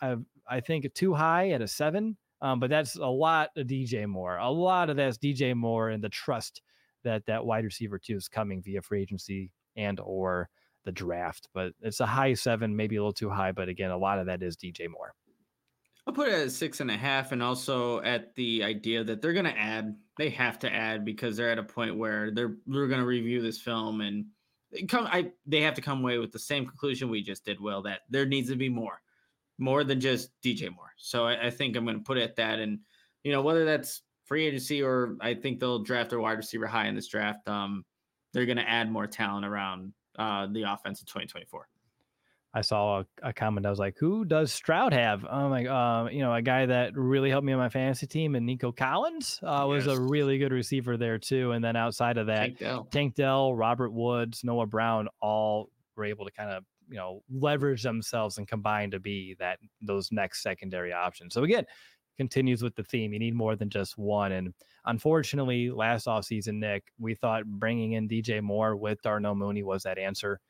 [0.00, 0.18] a
[0.48, 2.16] I think too high at a seven.
[2.42, 4.36] Um, but that's a lot of DJ Moore.
[4.36, 6.62] A lot of that's DJ Moore and the trust
[7.04, 10.48] that that wide receiver too is coming via free agency and or
[10.84, 11.48] the draft.
[11.54, 13.52] But it's a high seven, maybe a little too high.
[13.52, 15.14] But again, a lot of that is DJ Moore.
[16.06, 19.32] I'll put it at six and a half, and also at the idea that they're
[19.32, 19.96] going to add.
[20.16, 23.42] They have to add because they're at a point where they're they're going to review
[23.42, 24.26] this film and
[24.88, 25.06] come.
[25.06, 27.60] I they have to come away with the same conclusion we just did.
[27.60, 29.00] Will that there needs to be more
[29.58, 30.92] more than just DJ Moore.
[30.96, 32.58] So I, I think I'm going to put it at that.
[32.58, 32.80] And,
[33.22, 36.88] you know, whether that's free agency or I think they'll draft a wide receiver high
[36.88, 37.84] in this draft, um,
[38.32, 41.68] they're going to add more talent around uh, the offense in 2024.
[42.56, 43.66] I saw a, a, comment.
[43.66, 46.96] I was like, "Who does Stroud have?" Oh my, uh, you know, a guy that
[46.96, 50.52] really helped me on my fantasy team, and Nico Collins uh, was a really good
[50.52, 51.52] receiver there too.
[51.52, 56.06] And then outside of that, Tank Dell, Tank Dell Robert Woods, Noah Brown, all were
[56.06, 60.42] able to kind of you know leverage themselves and combine to be that those next
[60.42, 61.34] secondary options.
[61.34, 61.64] So again,
[62.16, 63.12] continues with the theme.
[63.12, 64.32] You need more than just one.
[64.32, 69.82] And unfortunately, last offseason, Nick, we thought bringing in DJ Moore with Darnell Mooney was
[69.84, 70.40] that answer.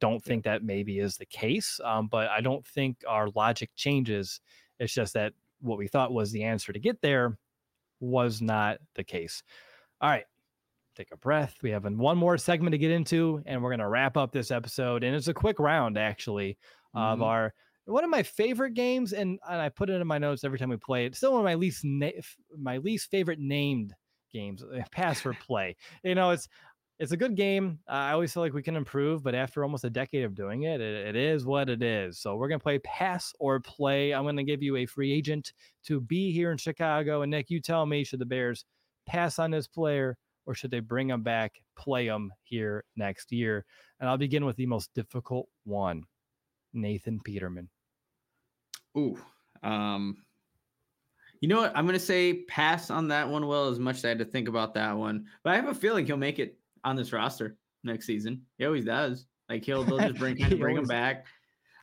[0.00, 4.40] Don't think that maybe is the case, um, but I don't think our logic changes.
[4.78, 7.38] It's just that what we thought was the answer to get there
[8.00, 9.42] was not the case.
[10.00, 10.24] All right,
[10.94, 11.56] take a breath.
[11.62, 14.50] We have one more segment to get into, and we're going to wrap up this
[14.50, 15.04] episode.
[15.04, 16.58] And it's a quick round, actually,
[16.94, 16.98] mm-hmm.
[16.98, 17.52] of our
[17.86, 20.70] one of my favorite games, and, and I put it in my notes every time
[20.70, 21.14] we play it.
[21.14, 22.10] Still one of my least na-
[22.58, 23.94] my least favorite named
[24.32, 24.64] games.
[24.74, 25.76] Eh, pass for play.
[26.02, 26.48] You know, it's
[26.98, 27.80] it's a good game.
[27.88, 30.62] Uh, I always feel like we can improve, but after almost a decade of doing
[30.62, 32.18] it, it, it is what it is.
[32.18, 34.14] So we're gonna play pass or play.
[34.14, 35.52] I'm gonna give you a free agent
[35.86, 38.64] to be here in Chicago, and Nick, you tell me should the Bears
[39.06, 40.16] pass on this player
[40.46, 43.64] or should they bring him back, play him here next year?
[44.00, 46.04] And I'll begin with the most difficult one
[46.72, 47.68] Nathan Peterman.
[48.96, 49.18] Ooh.
[49.62, 50.18] Um,
[51.40, 51.76] you know what?
[51.76, 54.24] I'm going to say pass on that one, Well, as much as I had to
[54.24, 55.26] think about that one.
[55.42, 58.42] But I have a feeling he'll make it on this roster next season.
[58.58, 59.26] He always does.
[59.48, 60.78] Like he'll they'll just bring of bring always...
[60.78, 61.26] him back.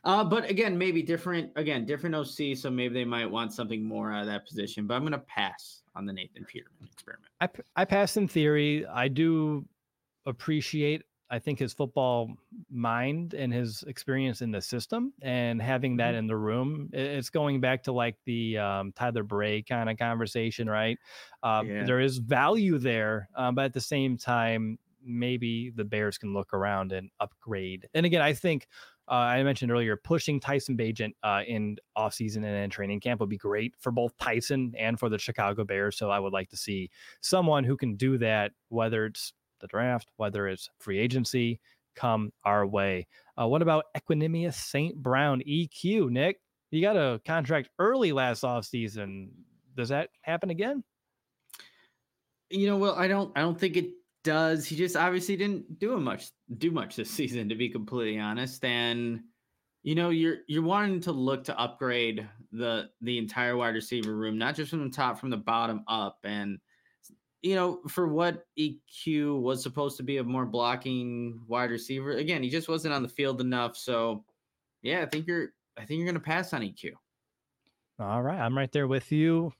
[0.04, 1.50] Uh, but again, maybe different.
[1.56, 4.86] Again, different OC, so maybe they might want something more out of that position.
[4.86, 7.30] But I'm going to pass on the Nathan Peterman experiment.
[7.40, 8.84] I, I pass in theory.
[8.86, 9.64] I do
[10.26, 12.30] appreciate, I think, his football
[12.68, 16.18] mind and his experience in the system and having that mm-hmm.
[16.18, 16.90] in the room.
[16.92, 20.98] It's going back to like the um, Tyler Bray kind of conversation, right?
[21.44, 21.84] Uh, yeah.
[21.84, 26.54] There is value there, um, but at the same time, maybe the Bears can look
[26.54, 27.88] around and upgrade.
[27.94, 28.68] And again, I think
[29.12, 33.28] uh, I mentioned earlier, pushing Tyson Bagent uh, in offseason and in training camp would
[33.28, 35.98] be great for both Tyson and for the Chicago Bears.
[35.98, 36.88] So I would like to see
[37.20, 41.60] someone who can do that, whether it's the draft, whether it's free agency,
[41.94, 43.06] come our way.
[43.38, 44.96] Uh, what about Equanimeous St.
[44.96, 46.40] Brown EQ, Nick?
[46.70, 49.28] You got a contract early last offseason.
[49.76, 50.82] Does that happen again?
[52.48, 53.90] You know, well, I don't I don't think it
[54.24, 54.66] does.
[54.66, 58.64] He just obviously didn't do a much do much this season, to be completely honest.
[58.64, 59.22] And
[59.82, 64.38] You know, you're you're wanting to look to upgrade the the entire wide receiver room,
[64.38, 66.18] not just from the top, from the bottom up.
[66.24, 66.58] And
[67.42, 72.42] you know, for what EQ was supposed to be a more blocking wide receiver, again,
[72.42, 73.76] he just wasn't on the field enough.
[73.76, 74.24] So,
[74.82, 76.92] yeah, I think you're I think you're to pass on EQ.
[77.98, 79.52] All right, I'm right there with you.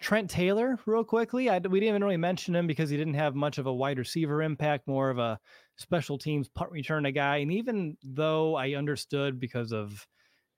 [0.00, 1.48] Trent Taylor, real quickly.
[1.48, 3.98] I, we didn't even really mention him because he didn't have much of a wide
[3.98, 5.38] receiver impact, more of a
[5.76, 7.38] special teams punt return a guy.
[7.38, 10.06] And even though I understood because of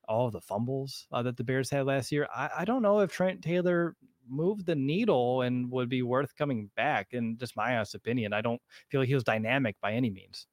[0.07, 3.11] all the fumbles uh, that the Bears had last year, I, I, don't know if
[3.11, 3.95] Trent Taylor
[4.27, 7.13] moved the needle and would be worth coming back.
[7.13, 10.47] And just my honest opinion, I don't feel like he was dynamic by any means.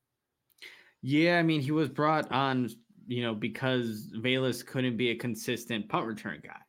[1.03, 2.71] Yeah, I mean, he was brought on,
[3.07, 6.61] you know, because Velus couldn't be a consistent punt return guy.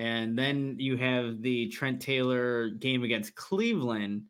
[0.00, 4.22] And then you have the Trent Taylor game against Cleveland,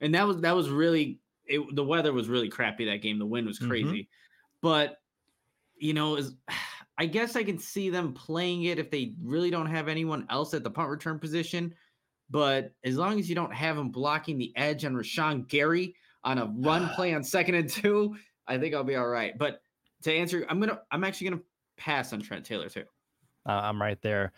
[0.00, 3.20] and that was that was really it, the weather was really crappy that game.
[3.20, 3.68] The wind was mm-hmm.
[3.68, 4.58] crazy, mm-hmm.
[4.62, 4.96] but
[5.76, 6.34] you know, is
[6.98, 10.54] I guess I can see them playing it if they really don't have anyone else
[10.54, 11.72] at the punt return position.
[12.28, 15.94] But as long as you don't have him blocking the edge on Rashan Gary
[16.24, 18.16] on a run play on second and two,
[18.48, 19.38] I think I'll be all right.
[19.38, 19.62] But
[20.02, 21.42] to answer, I'm gonna I'm actually gonna
[21.76, 22.86] pass on Trent Taylor too.
[23.48, 24.32] Uh, I'm right there.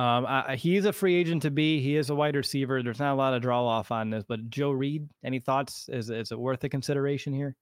[0.00, 1.78] Um, I, he's a free agent to be.
[1.82, 2.82] He is a wide receiver.
[2.82, 5.90] There's not a lot of draw off on this, but Joe Reed, any thoughts?
[5.92, 7.54] Is is it worth a consideration here?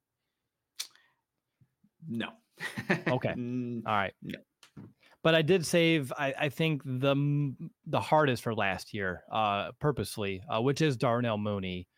[2.07, 2.29] No.
[2.89, 3.29] okay.
[3.85, 4.13] All right.
[4.23, 4.39] No.
[5.21, 6.13] But I did save.
[6.17, 7.53] I, I think the
[7.87, 11.89] the hardest for last year, uh, purposely, uh, which is Darnell Mooney.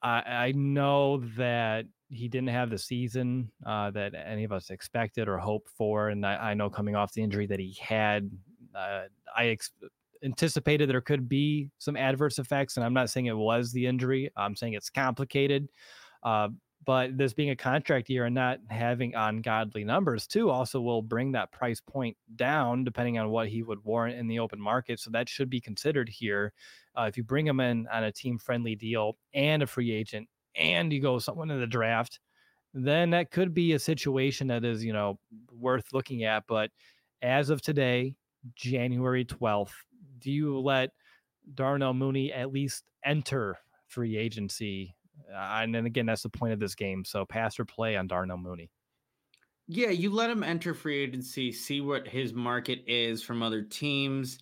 [0.00, 5.26] I I know that he didn't have the season uh, that any of us expected
[5.26, 8.30] or hoped for, and I, I know coming off the injury that he had
[8.76, 9.02] uh,
[9.36, 9.72] I ex-
[10.22, 14.30] anticipated there could be some adverse effects, and I'm not saying it was the injury.
[14.36, 15.68] I'm saying it's complicated.
[16.22, 16.48] Uh,
[16.84, 21.32] but this being a contract year and not having ungodly numbers too also will bring
[21.32, 25.00] that price point down depending on what he would warrant in the open market.
[25.00, 26.52] So that should be considered here.
[26.96, 30.28] Uh, if you bring him in on a team friendly deal and a free agent,
[30.54, 32.20] and you go someone in the draft,
[32.72, 35.18] then that could be a situation that is you know
[35.50, 36.44] worth looking at.
[36.46, 36.70] But
[37.20, 38.14] as of today,
[38.54, 39.72] January 12th,
[40.18, 40.90] do you let
[41.54, 44.94] Darnell Mooney at least enter free agency?
[45.32, 47.04] Uh, and then again, that's the point of this game.
[47.04, 48.70] So pass or play on Darnell Mooney.
[49.68, 54.38] Yeah, you let him enter free agency, see what his market is from other teams.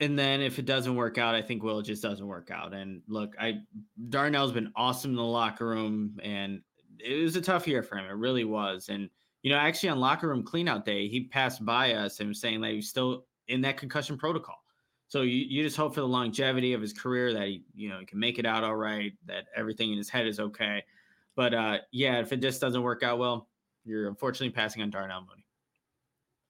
[0.00, 2.72] And then if it doesn't work out, I think Will just doesn't work out.
[2.72, 3.60] And look, I
[4.08, 6.62] Darnell's been awesome in the locker room and
[6.98, 8.06] it was a tough year for him.
[8.06, 8.88] It really was.
[8.88, 9.10] And
[9.42, 12.60] you know, actually on locker room cleanout day, he passed by us and was saying
[12.60, 14.62] that he's still in that concussion protocol.
[15.08, 17.98] So you, you just hope for the longevity of his career that he, you know,
[17.98, 20.82] he can make it out all right, that everything in his head is okay.
[21.36, 23.48] But uh, yeah, if it just doesn't work out well,
[23.84, 25.44] you're unfortunately passing on Darnell Mooney.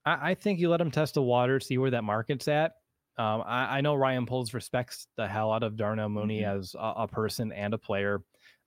[0.04, 2.72] I, I think you let him test the water, see where that market's at.
[3.18, 6.58] Um, I, I, know Ryan Poles respects the hell out of Darnell Mooney mm-hmm.
[6.58, 8.22] as a, a, person and a player.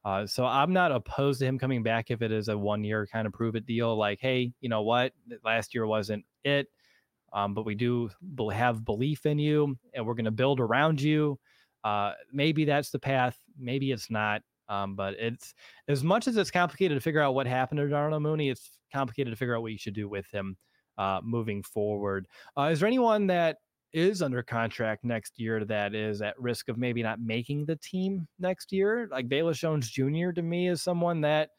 [0.06, 3.08] Uh, so I'm not opposed to him coming back if it is a one year
[3.12, 3.98] kind of prove it deal.
[3.98, 5.14] Like, hey, you know what?
[5.44, 6.68] Last year wasn't it,
[7.34, 8.12] um, but we do
[8.54, 11.40] have belief in you, and we're going to build around you.
[11.84, 13.36] Uh, maybe that's the path.
[13.58, 14.44] Maybe it's not.
[14.70, 15.54] Um, but it's
[15.88, 19.32] as much as it's complicated to figure out what happened to Darnell Mooney, it's complicated
[19.32, 20.58] to figure out what you should do with him
[20.98, 22.28] uh, moving forward.
[22.58, 23.58] Uh, is there anyone that
[23.96, 28.28] is under contract next year that is at risk of maybe not making the team
[28.40, 29.08] next year.
[29.10, 30.32] Like Velus Jones Jr.
[30.36, 31.52] to me is someone that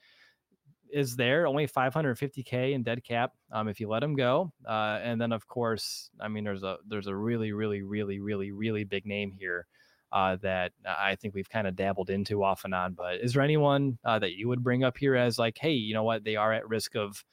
[0.92, 4.52] is there only 550k in dead cap um, if you let him go.
[4.68, 8.52] Uh, and then of course, I mean, there's a there's a really really really really
[8.52, 9.66] really big name here.
[10.12, 12.92] Uh, that I think we've kind of dabbled into off and on.
[12.92, 15.94] But is there anyone uh, that you would bring up here as like, hey, you
[15.94, 17.24] know what, they are at risk of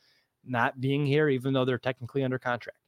[0.43, 2.82] not being here, even though they're technically under contract?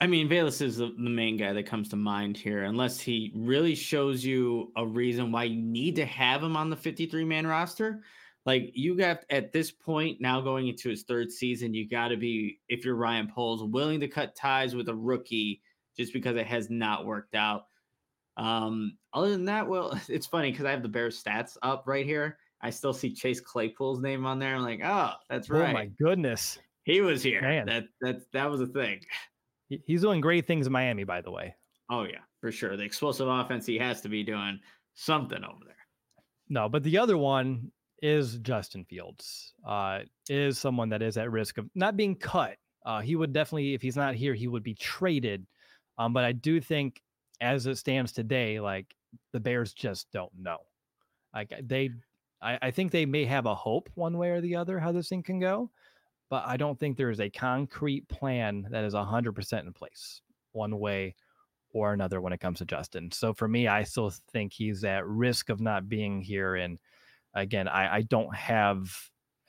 [0.00, 3.32] I mean, Velus is the, the, main guy that comes to mind here, unless he
[3.36, 7.46] really shows you a reason why you need to have him on the 53 man
[7.46, 8.02] roster.
[8.46, 12.16] Like, you got at this point now going into his third season, you got to
[12.16, 15.60] be, if you're Ryan Poles, willing to cut ties with a rookie
[15.98, 17.64] just because it has not worked out.
[18.38, 22.06] Um, other than that, well, it's funny because I have the Bears stats up right
[22.06, 22.38] here.
[22.62, 24.54] I still see Chase Claypool's name on there.
[24.54, 25.70] I'm like, oh, that's right.
[25.70, 26.58] Oh my goodness.
[26.84, 27.42] He was here.
[27.42, 27.66] Man.
[27.66, 29.00] That that that was a thing.
[29.86, 31.54] He's doing great things in Miami, by the way.
[31.90, 32.76] Oh yeah, for sure.
[32.76, 34.58] The explosive offense he has to be doing
[34.94, 35.74] something over there.
[36.48, 37.70] No, but the other one
[38.02, 39.54] is Justin Fields.
[39.66, 42.56] Uh, is someone that is at risk of not being cut.
[42.84, 45.46] Uh, he would definitely, if he's not here, he would be traded.
[45.98, 47.00] Um, but I do think,
[47.40, 48.94] as it stands today, like
[49.32, 50.58] the Bears just don't know.
[51.34, 51.90] Like they,
[52.42, 55.08] I, I think they may have a hope one way or the other how this
[55.08, 55.70] thing can go.
[56.30, 60.78] But I don't think there is a concrete plan that is 100% in place one
[60.78, 61.16] way
[61.72, 63.10] or another when it comes to Justin.
[63.12, 66.54] So for me, I still think he's at risk of not being here.
[66.54, 66.78] And
[67.34, 68.90] again, I, I don't have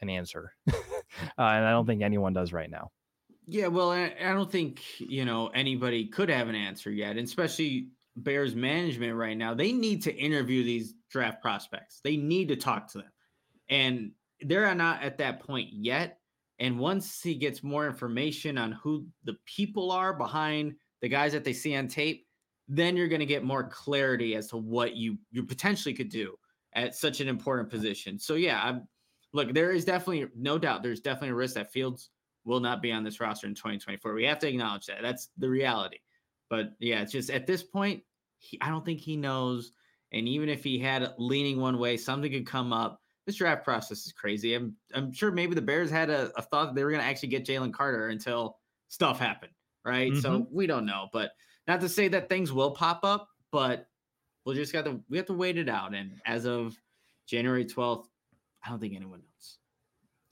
[0.01, 0.73] an answer, uh,
[1.37, 2.89] and I don't think anyone does right now.
[3.47, 7.27] Yeah, well, I, I don't think you know anybody could have an answer yet, and
[7.27, 9.53] especially Bears management right now.
[9.53, 12.01] They need to interview these draft prospects.
[12.03, 13.11] They need to talk to them,
[13.69, 16.20] and they're not at that point yet.
[16.61, 21.43] And once he gets more information on who the people are behind the guys that
[21.43, 22.27] they see on tape,
[22.67, 26.35] then you're going to get more clarity as to what you you potentially could do
[26.73, 28.19] at such an important position.
[28.19, 28.87] So yeah, I'm
[29.33, 32.11] look, there is definitely no doubt there's definitely a risk that Fields
[32.45, 34.13] will not be on this roster in 2024.
[34.13, 35.01] We have to acknowledge that.
[35.01, 35.97] That's the reality.
[36.47, 38.03] But yeah, it's just at this point,
[38.37, 39.71] he, I don't think he knows.
[40.11, 43.01] And even if he had leaning one way, something could come up.
[43.31, 44.55] This draft process is crazy.
[44.55, 47.07] I'm I'm sure maybe the Bears had a, a thought that they were going to
[47.07, 48.57] actually get Jalen Carter until
[48.89, 49.53] stuff happened,
[49.85, 50.11] right?
[50.11, 50.19] Mm-hmm.
[50.19, 51.07] So we don't know.
[51.13, 51.31] But
[51.65, 53.87] not to say that things will pop up, but
[54.45, 55.95] we'll just got to we have to wait it out.
[55.95, 56.75] And as of
[57.25, 58.03] January 12th,
[58.65, 59.57] I don't think anyone knows.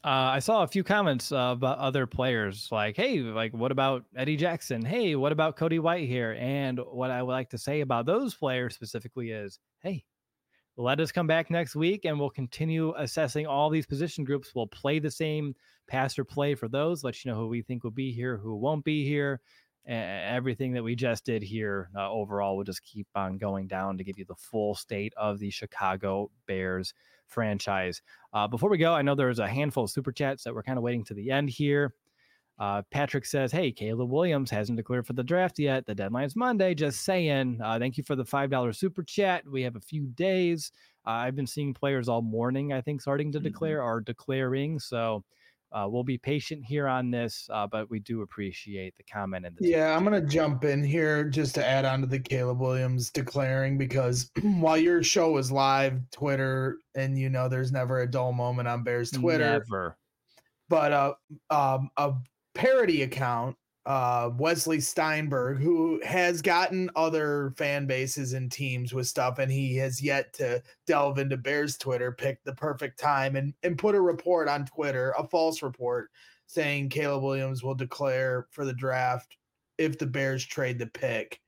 [0.03, 4.03] Uh, I saw a few comments uh, about other players, like, "Hey, like, what about
[4.13, 4.83] Eddie Jackson?
[4.83, 8.75] Hey, what about Cody Whitehair?" And what I would like to say about those players
[8.75, 10.03] specifically is, "Hey,
[10.79, 14.55] let us come back next week, and we'll continue assessing all these position groups.
[14.55, 15.53] We'll play the same
[15.87, 17.03] passer play for those.
[17.03, 19.41] Let you know who we think will be here, who won't be here,
[19.85, 24.05] everything that we just did here uh, overall will just keep on going down to
[24.05, 26.93] give you the full state of the Chicago Bears
[27.27, 28.01] franchise.
[28.31, 30.77] Uh, before we go, I know there's a handful of super chats that we're kind
[30.77, 31.93] of waiting to the end here.
[32.59, 35.85] Uh, Patrick says, Hey, Caleb Williams hasn't declared for the draft yet.
[35.85, 36.73] The deadline's Monday.
[36.73, 37.59] Just saying.
[37.63, 39.43] Uh, thank you for the $5 super chat.
[39.49, 40.71] We have a few days.
[41.07, 43.45] Uh, I've been seeing players all morning, I think, starting to mm-hmm.
[43.45, 44.79] declare or declaring.
[44.79, 45.23] So
[45.71, 49.45] uh, we'll be patient here on this, uh, but we do appreciate the comment.
[49.45, 52.19] And the yeah, I'm going to jump in here just to add on to the
[52.19, 58.01] Caleb Williams declaring because while your show is live, Twitter, and you know there's never
[58.01, 59.63] a dull moment on Bears Twitter.
[59.63, 59.97] Never.
[60.69, 61.13] But uh,
[61.49, 62.13] um, a
[62.59, 63.55] parody account
[63.85, 69.77] uh, Wesley Steinberg, who has gotten other fan bases and teams with stuff, and he
[69.77, 74.01] has yet to delve into Bears Twitter, pick the perfect time and, and put a
[74.01, 76.09] report on Twitter, a false report,
[76.47, 79.37] saying Caleb Williams will declare for the draft
[79.77, 81.39] if the Bears trade the pick.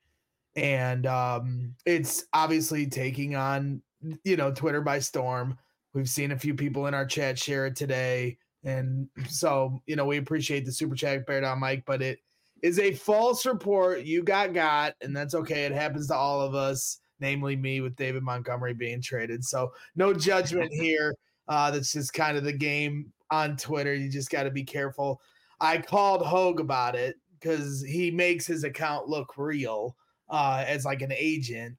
[0.55, 3.81] And um, it's obviously taking on,
[4.23, 5.57] you know, Twitter by storm.
[5.93, 8.37] We've seen a few people in our chat share it today.
[8.63, 12.19] And so, you know, we appreciate the super chat, Bear Down Mike, but it
[12.61, 14.03] is a false report.
[14.03, 15.65] You got got, and that's okay.
[15.65, 19.43] It happens to all of us, namely me with David Montgomery being traded.
[19.43, 21.15] So no judgment here.
[21.47, 23.93] Uh, that's just kind of the game on Twitter.
[23.93, 25.19] You just got to be careful.
[25.59, 29.95] I called Hoge about it because he makes his account look real
[30.29, 31.75] uh, as like an agent,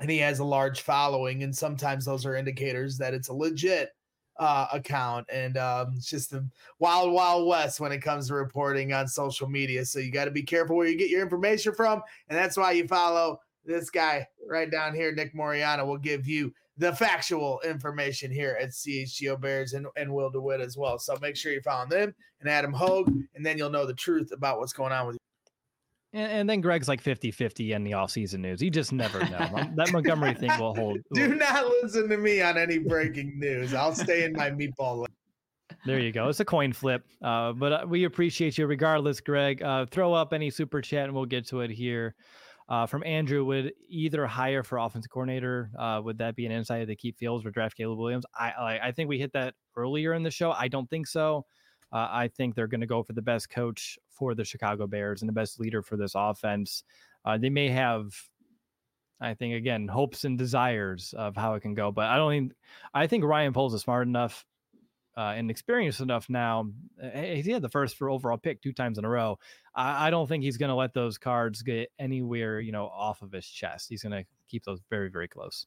[0.00, 3.90] and he has a large following, and sometimes those are indicators that it's a legit
[4.38, 6.46] uh, account, and um, it's just the
[6.78, 9.84] wild, wild west when it comes to reporting on social media.
[9.84, 12.72] So you got to be careful where you get your information from, and that's why
[12.72, 18.30] you follow this guy right down here, Nick Moreano, will give you the factual information
[18.30, 20.98] here at CHGO Bears and, and Will DeWitt as well.
[20.98, 24.30] So make sure you follow them and Adam Hoge, and then you'll know the truth
[24.32, 25.18] about what's going on with
[26.12, 28.62] and, and, then Greg's like 50 50 in the offseason news.
[28.62, 29.48] You just never know.
[29.76, 30.98] that Montgomery thing will hold.
[31.14, 33.74] Do not listen to me on any breaking news.
[33.74, 35.06] I'll stay in my meatball.
[35.84, 36.28] There you go.
[36.28, 37.04] It's a coin flip.
[37.22, 39.62] Uh, but uh, we appreciate you regardless, Greg.
[39.62, 42.14] Uh, throw up any super chat and we'll get to it here.
[42.68, 45.70] Uh, from Andrew, would either hire for offensive coordinator?
[45.78, 48.26] Uh, would that be an insight to keep Fields or draft Caleb Williams?
[48.38, 50.52] I, I I think we hit that earlier in the show.
[50.52, 51.46] I don't think so.
[51.92, 55.22] Uh, I think they're going to go for the best coach for the Chicago Bears
[55.22, 56.84] and the best leader for this offense.
[57.24, 58.14] Uh, they may have,
[59.20, 62.52] I think, again, hopes and desires of how it can go, but I don't think,
[62.92, 64.44] I think Ryan Poles is smart enough
[65.16, 66.70] uh, and experienced enough now.
[67.12, 69.38] He had the first for overall pick two times in a row.
[69.74, 73.22] I, I don't think he's going to let those cards get anywhere, you know, off
[73.22, 73.88] of his chest.
[73.88, 75.66] He's going to keep those very, very close.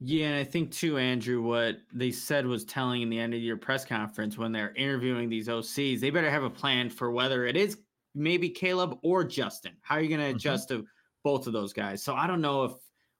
[0.00, 3.40] Yeah, and I think too, Andrew, what they said was telling in the end of
[3.40, 7.46] your press conference when they're interviewing these OCs, they better have a plan for whether
[7.46, 7.78] it is
[8.14, 9.72] maybe Caleb or Justin.
[9.82, 10.36] How are you going to mm-hmm.
[10.36, 10.84] adjust to
[11.22, 12.02] both of those guys?
[12.02, 12.72] So I don't know if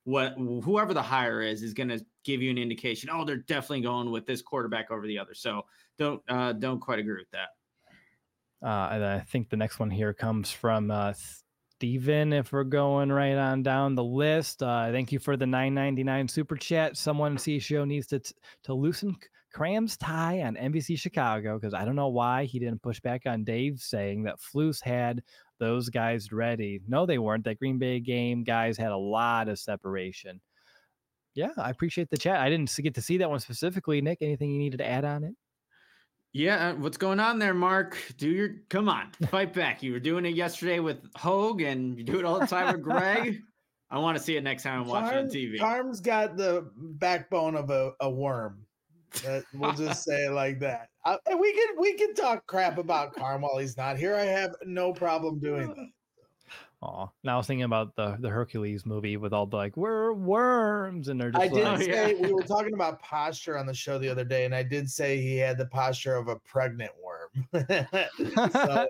[0.04, 3.08] what whoever the hire is is going to give you an indication.
[3.10, 5.34] Oh, they're definitely going with this quarterback over the other.
[5.34, 5.62] So
[5.98, 7.48] don't uh, don't quite agree with that.
[8.66, 11.12] Uh, and I think the next one here comes from uh,
[11.78, 14.62] Steven, if we're going right on down the list.
[14.62, 16.96] Uh, thank you for the 999 super chat.
[16.96, 19.16] Someone see show needs to t- to loosen
[19.52, 23.44] Carm's tie on NBC Chicago because I don't know why he didn't push back on
[23.44, 25.22] Dave saying that Flus had
[25.58, 26.80] those guys ready.
[26.86, 27.44] No, they weren't.
[27.44, 30.40] That Green Bay game, guys had a lot of separation.
[31.34, 32.40] Yeah, I appreciate the chat.
[32.40, 34.00] I didn't get to see that one specifically.
[34.00, 35.34] Nick, anything you needed to add on it?
[36.34, 37.96] Yeah, uh, what's going on there, Mark?
[38.18, 39.84] Do your come on, fight back.
[39.84, 42.82] You were doing it yesterday with Hoge, and you do it all the time with
[42.82, 43.40] Greg.
[43.90, 45.60] I want to see it next time I'm watching on TV.
[45.60, 48.66] Carm's got the backbone of a, a worm.
[49.22, 50.88] That, we'll just say it like that.
[51.04, 54.16] Uh, and we can we can talk crap about Carm while he's not here.
[54.16, 55.88] I have no problem doing that.
[56.84, 60.12] Oh, now I was thinking about the the Hercules movie with all the like we're
[60.12, 61.42] worms and they're just.
[61.42, 62.26] I like, did say yeah.
[62.26, 65.20] we were talking about posture on the show the other day, and I did say
[65.20, 67.46] he had the posture of a pregnant worm.
[68.52, 68.86] so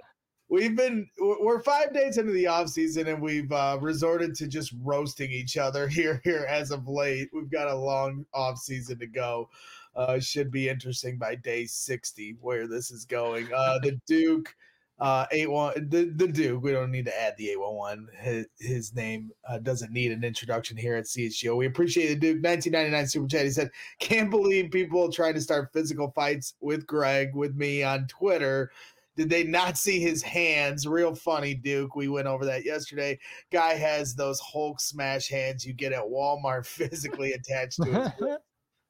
[0.48, 4.74] we've been we're five days into the off season, and we've uh, resorted to just
[4.82, 7.28] roasting each other here here as of late.
[7.32, 9.50] We've got a long off season to go.
[9.94, 13.52] Uh, should be interesting by day sixty where this is going.
[13.54, 14.52] Uh, the Duke
[15.00, 18.94] uh eight one the, the duke we don't need to add the 811 his, his
[18.94, 22.44] name uh, doesn't need an introduction here at chgo we appreciate the duke.
[22.44, 27.34] 1999 super chat he said can't believe people trying to start physical fights with greg
[27.34, 28.70] with me on twitter.
[29.16, 30.88] Did they not see his hands?
[30.88, 31.94] Real funny duke.
[31.94, 33.18] We went over that yesterday.
[33.52, 38.10] Guy has those hulk smash hands you get at walmart physically attached to his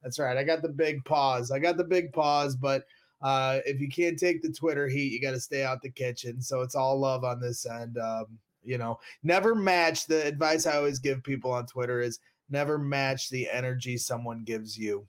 [0.03, 1.51] that's right i got the big paws.
[1.51, 2.85] I got the big paws but
[3.25, 6.43] uh, if you can't take the Twitter heat, you got to stay out the kitchen.
[6.43, 7.97] So it's all love on this end.
[7.97, 8.27] Um,
[8.63, 12.21] you know, never match the advice I always give people on Twitter is
[12.51, 15.07] never match the energy someone gives you,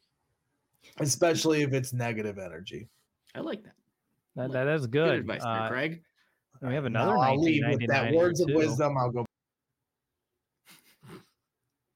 [1.00, 2.88] especially if it's negative energy.
[3.36, 3.76] I like that.
[4.38, 5.10] That, that is good.
[5.10, 6.02] good advice, uh, Greg.
[6.62, 7.18] We have another.
[7.18, 8.98] I'll leave with that words of wisdom.
[8.98, 9.26] I'll go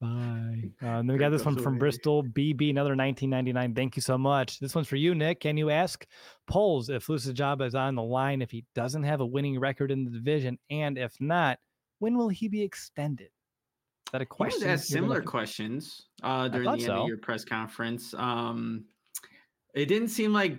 [0.00, 0.70] Bye.
[0.82, 3.74] Uh, and then we got this one from Bristol BB, another 1999.
[3.74, 4.58] Thank you so much.
[4.58, 5.40] This one's for you, Nick.
[5.40, 6.06] Can you ask
[6.46, 9.90] Poles if Luce's job is on the line if he doesn't have a winning record
[9.90, 10.58] in the division?
[10.70, 11.58] And if not,
[11.98, 13.26] when will he be extended?
[13.26, 14.70] Is that a question?
[14.70, 17.02] He similar questions uh, during the end so.
[17.02, 18.14] of your press conference.
[18.16, 18.86] Um,
[19.74, 20.58] it didn't seem like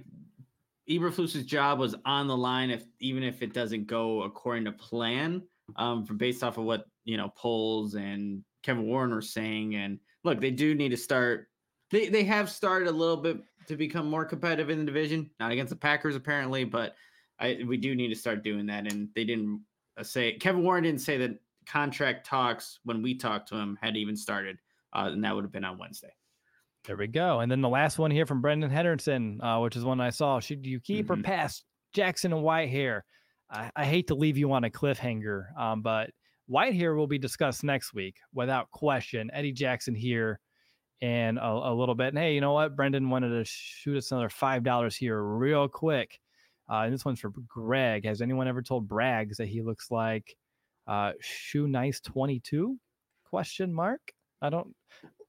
[0.87, 5.41] Eberflus's job was on the line if even if it doesn't go according to plan.
[5.77, 9.75] Um, from based off of what you know Poles and Kevin Warren were saying.
[9.75, 11.47] And look, they do need to start.
[11.89, 15.51] They they have started a little bit to become more competitive in the division, not
[15.51, 16.95] against the Packers apparently, but
[17.39, 18.91] I we do need to start doing that.
[18.91, 19.61] And they didn't
[19.97, 23.97] uh, say Kevin Warren didn't say that contract talks when we talked to him had
[23.97, 24.57] even started,
[24.93, 26.13] uh, and that would have been on Wednesday.
[26.85, 27.41] There we go.
[27.41, 30.39] And then the last one here from Brendan Henderson, uh, which is one I saw.
[30.39, 31.19] Should you keep mm-hmm.
[31.19, 31.63] or pass
[31.93, 33.01] Jackson and Whitehair?
[33.51, 36.09] I, I, hate to leave you on a cliffhanger, um, but
[36.51, 39.29] Whitehair will be discussed next week without question.
[39.33, 40.39] Eddie Jackson here
[41.01, 42.09] and a, a, little bit.
[42.09, 42.75] And hey, you know what?
[42.75, 46.19] Brendan wanted to shoot us another five dollars here real quick.
[46.69, 48.05] Uh, and this one's for Greg.
[48.05, 50.35] Has anyone ever told Braggs that he looks like
[50.87, 52.77] uh, Shoe Nice twenty two?
[53.29, 54.01] Question mark.
[54.41, 54.75] I don't.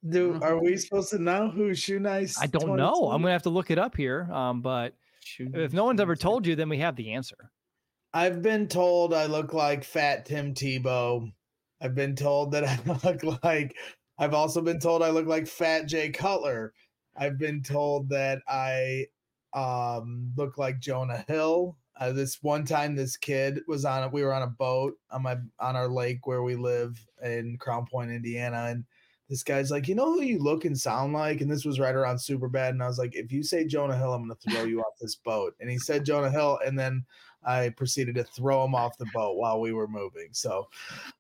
[0.09, 2.41] Do are we supposed to know who Shoe Nice?
[2.41, 2.77] I don't 22?
[2.77, 3.11] know.
[3.11, 4.29] I'm gonna have to look it up here.
[4.33, 4.95] Um, but
[5.39, 7.51] if no one's ever told you, then we have the answer.
[8.15, 11.33] I've been told I look like Fat Tim Tebow.
[11.81, 13.75] I've been told that I look like.
[14.19, 16.75] I've also been told I look like Fat Jay Cutler.
[17.17, 19.07] I've been told that I
[19.55, 21.77] um, look like Jonah Hill.
[21.99, 24.11] Uh, this one time, this kid was on.
[24.13, 27.87] We were on a boat on my on our lake where we live in Crown
[27.91, 28.85] Point, Indiana, and
[29.29, 31.41] this guy's like, you know who you look and sound like?
[31.41, 32.71] And this was right around Superbad.
[32.71, 35.17] And I was like, if you say Jonah Hill, I'm gonna throw you off this
[35.17, 35.55] boat.
[35.61, 37.05] And he said Jonah Hill, and then
[37.45, 40.29] I proceeded to throw him off the boat while we were moving.
[40.33, 40.69] So,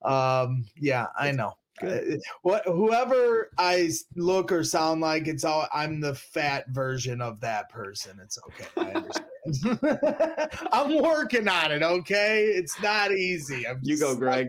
[0.02, 1.54] um, yeah, I know.
[1.82, 1.98] Uh,
[2.42, 7.70] what whoever I look or sound like, it's all I'm the fat version of that
[7.70, 8.20] person.
[8.22, 8.66] It's okay.
[8.76, 9.26] I understand.
[10.72, 11.82] I'm working on it.
[11.82, 13.66] Okay, it's not easy.
[13.66, 14.48] I'm you go, Greg.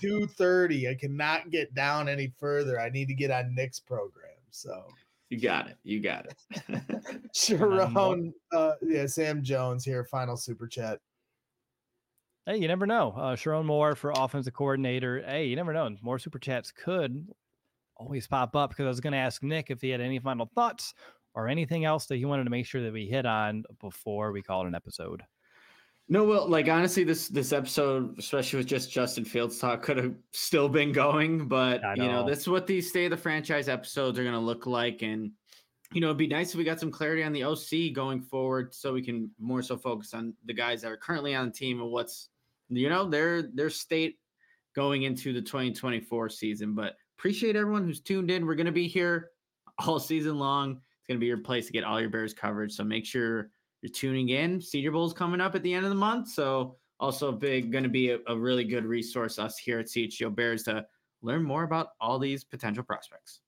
[0.00, 0.88] Two thirty.
[0.88, 2.80] I cannot get down any further.
[2.80, 4.30] I need to get on Nick's program.
[4.50, 4.86] So
[5.28, 5.76] you got it.
[5.84, 6.82] You got it.
[7.34, 10.04] Sharon, uh, yeah, Sam Jones here.
[10.04, 11.00] Final super chat.
[12.50, 13.14] Hey, you never know.
[13.16, 15.22] Uh, Sherrone Moore for offensive coordinator.
[15.24, 15.88] Hey, you never know.
[16.02, 17.28] More super chats could
[17.96, 20.50] always pop up because I was going to ask Nick if he had any final
[20.52, 20.92] thoughts
[21.36, 24.42] or anything else that he wanted to make sure that we hit on before we
[24.42, 25.22] call it an episode.
[26.08, 30.16] No, well, like honestly, this this episode, especially with just Justin Fields talk, could have
[30.32, 31.46] still been going.
[31.46, 31.94] But know.
[31.94, 35.02] you know, that's what these state of the franchise episodes are going to look like,
[35.02, 35.30] and
[35.92, 38.74] you know, it'd be nice if we got some clarity on the OC going forward,
[38.74, 41.80] so we can more so focus on the guys that are currently on the team
[41.80, 42.28] and what's
[42.70, 44.18] you know, their their state
[44.74, 46.74] going into the 2024 season.
[46.74, 48.46] But appreciate everyone who's tuned in.
[48.46, 49.30] We're going to be here
[49.86, 50.72] all season long.
[50.72, 52.72] It's going to be your place to get all your Bears coverage.
[52.72, 53.50] So make sure
[53.82, 54.60] you're tuning in.
[54.60, 56.28] Senior Bowl is coming up at the end of the month.
[56.28, 60.34] So also big, going to be a, a really good resource us here at CHGO
[60.34, 60.84] Bears to
[61.22, 63.40] learn more about all these potential prospects.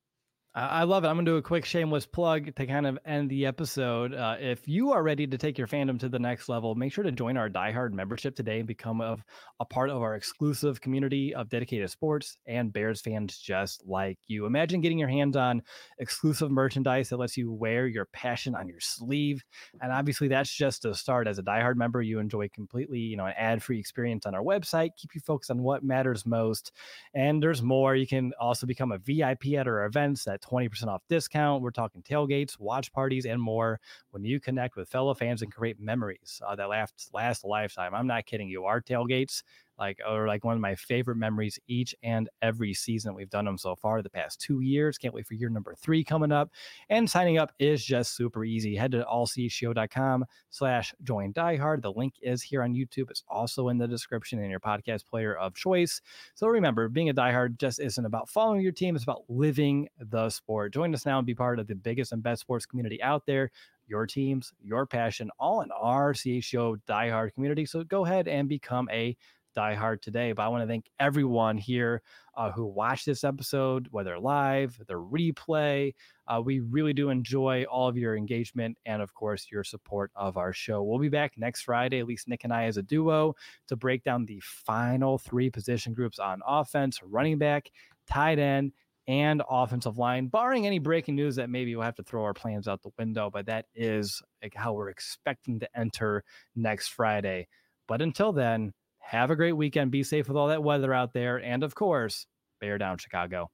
[0.55, 1.07] I love it.
[1.07, 4.13] I'm going to do a quick shameless plug to kind of end the episode.
[4.13, 7.05] Uh, if you are ready to take your fandom to the next level, make sure
[7.05, 9.17] to join our Die Hard membership today and become a,
[9.61, 14.45] a part of our exclusive community of dedicated sports and Bears fans just like you.
[14.45, 15.63] Imagine getting your hands on
[15.99, 19.43] exclusive merchandise that lets you wear your passion on your sleeve.
[19.81, 21.29] And obviously, that's just a start.
[21.29, 24.43] As a Die Hard member, you enjoy completely, you know, an ad-free experience on our
[24.45, 26.73] website, keep you focused on what matters most.
[27.15, 27.97] And there's more.
[27.97, 31.63] You can also become a VIP at our events that 20% off discount.
[31.63, 35.81] We're talking tailgates, watch parties, and more when you connect with fellow fans and create
[35.81, 37.95] memories uh, that last, last a lifetime.
[37.95, 38.65] I'm not kidding you.
[38.65, 39.43] Our tailgates,
[39.79, 43.59] like or like one of my favorite memories each and every season we've done them
[43.59, 44.99] so far the past two years.
[44.99, 46.51] Can't wait for year number three coming up.
[46.89, 48.77] And signing up is just super easy.
[48.77, 51.83] Head to allchgo.com slash join diehard.
[51.83, 53.11] The link is here on youtube.
[53.11, 56.01] It's also in the description in your podcast player of choice.
[56.35, 58.95] So remember being a diehard just isn't about following your team.
[58.95, 60.73] It's about living the sport.
[60.73, 63.51] Join us now and be part of the biggest and best sports community out there
[63.93, 67.67] your teams, your passion, all in our CHGO diehard community.
[67.67, 69.17] So go ahead and become a
[69.55, 70.33] Die Hard today.
[70.33, 72.03] But I want to thank everyone here
[72.37, 75.95] uh, who watched this episode, whether live, the replay.
[76.27, 80.37] Uh, we really do enjoy all of your engagement and, of course, your support of
[80.37, 80.83] our show.
[80.83, 83.35] We'll be back next Friday, at least Nick and I as a duo,
[83.69, 87.71] to break down the final three position groups on offense, running back,
[88.07, 88.73] tight end,
[89.09, 92.69] and offensive line, barring any breaking news that maybe we'll have to throw our plans
[92.69, 93.31] out the window.
[93.31, 96.23] But that is like how we're expecting to enter
[96.55, 97.49] next Friday.
[97.89, 98.73] But until then,
[99.03, 99.91] have a great weekend.
[99.91, 101.37] Be safe with all that weather out there.
[101.37, 102.27] And of course,
[102.61, 103.51] bear down, Chicago.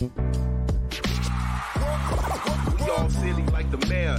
[0.00, 0.06] We
[2.90, 4.18] all silly like the mayor.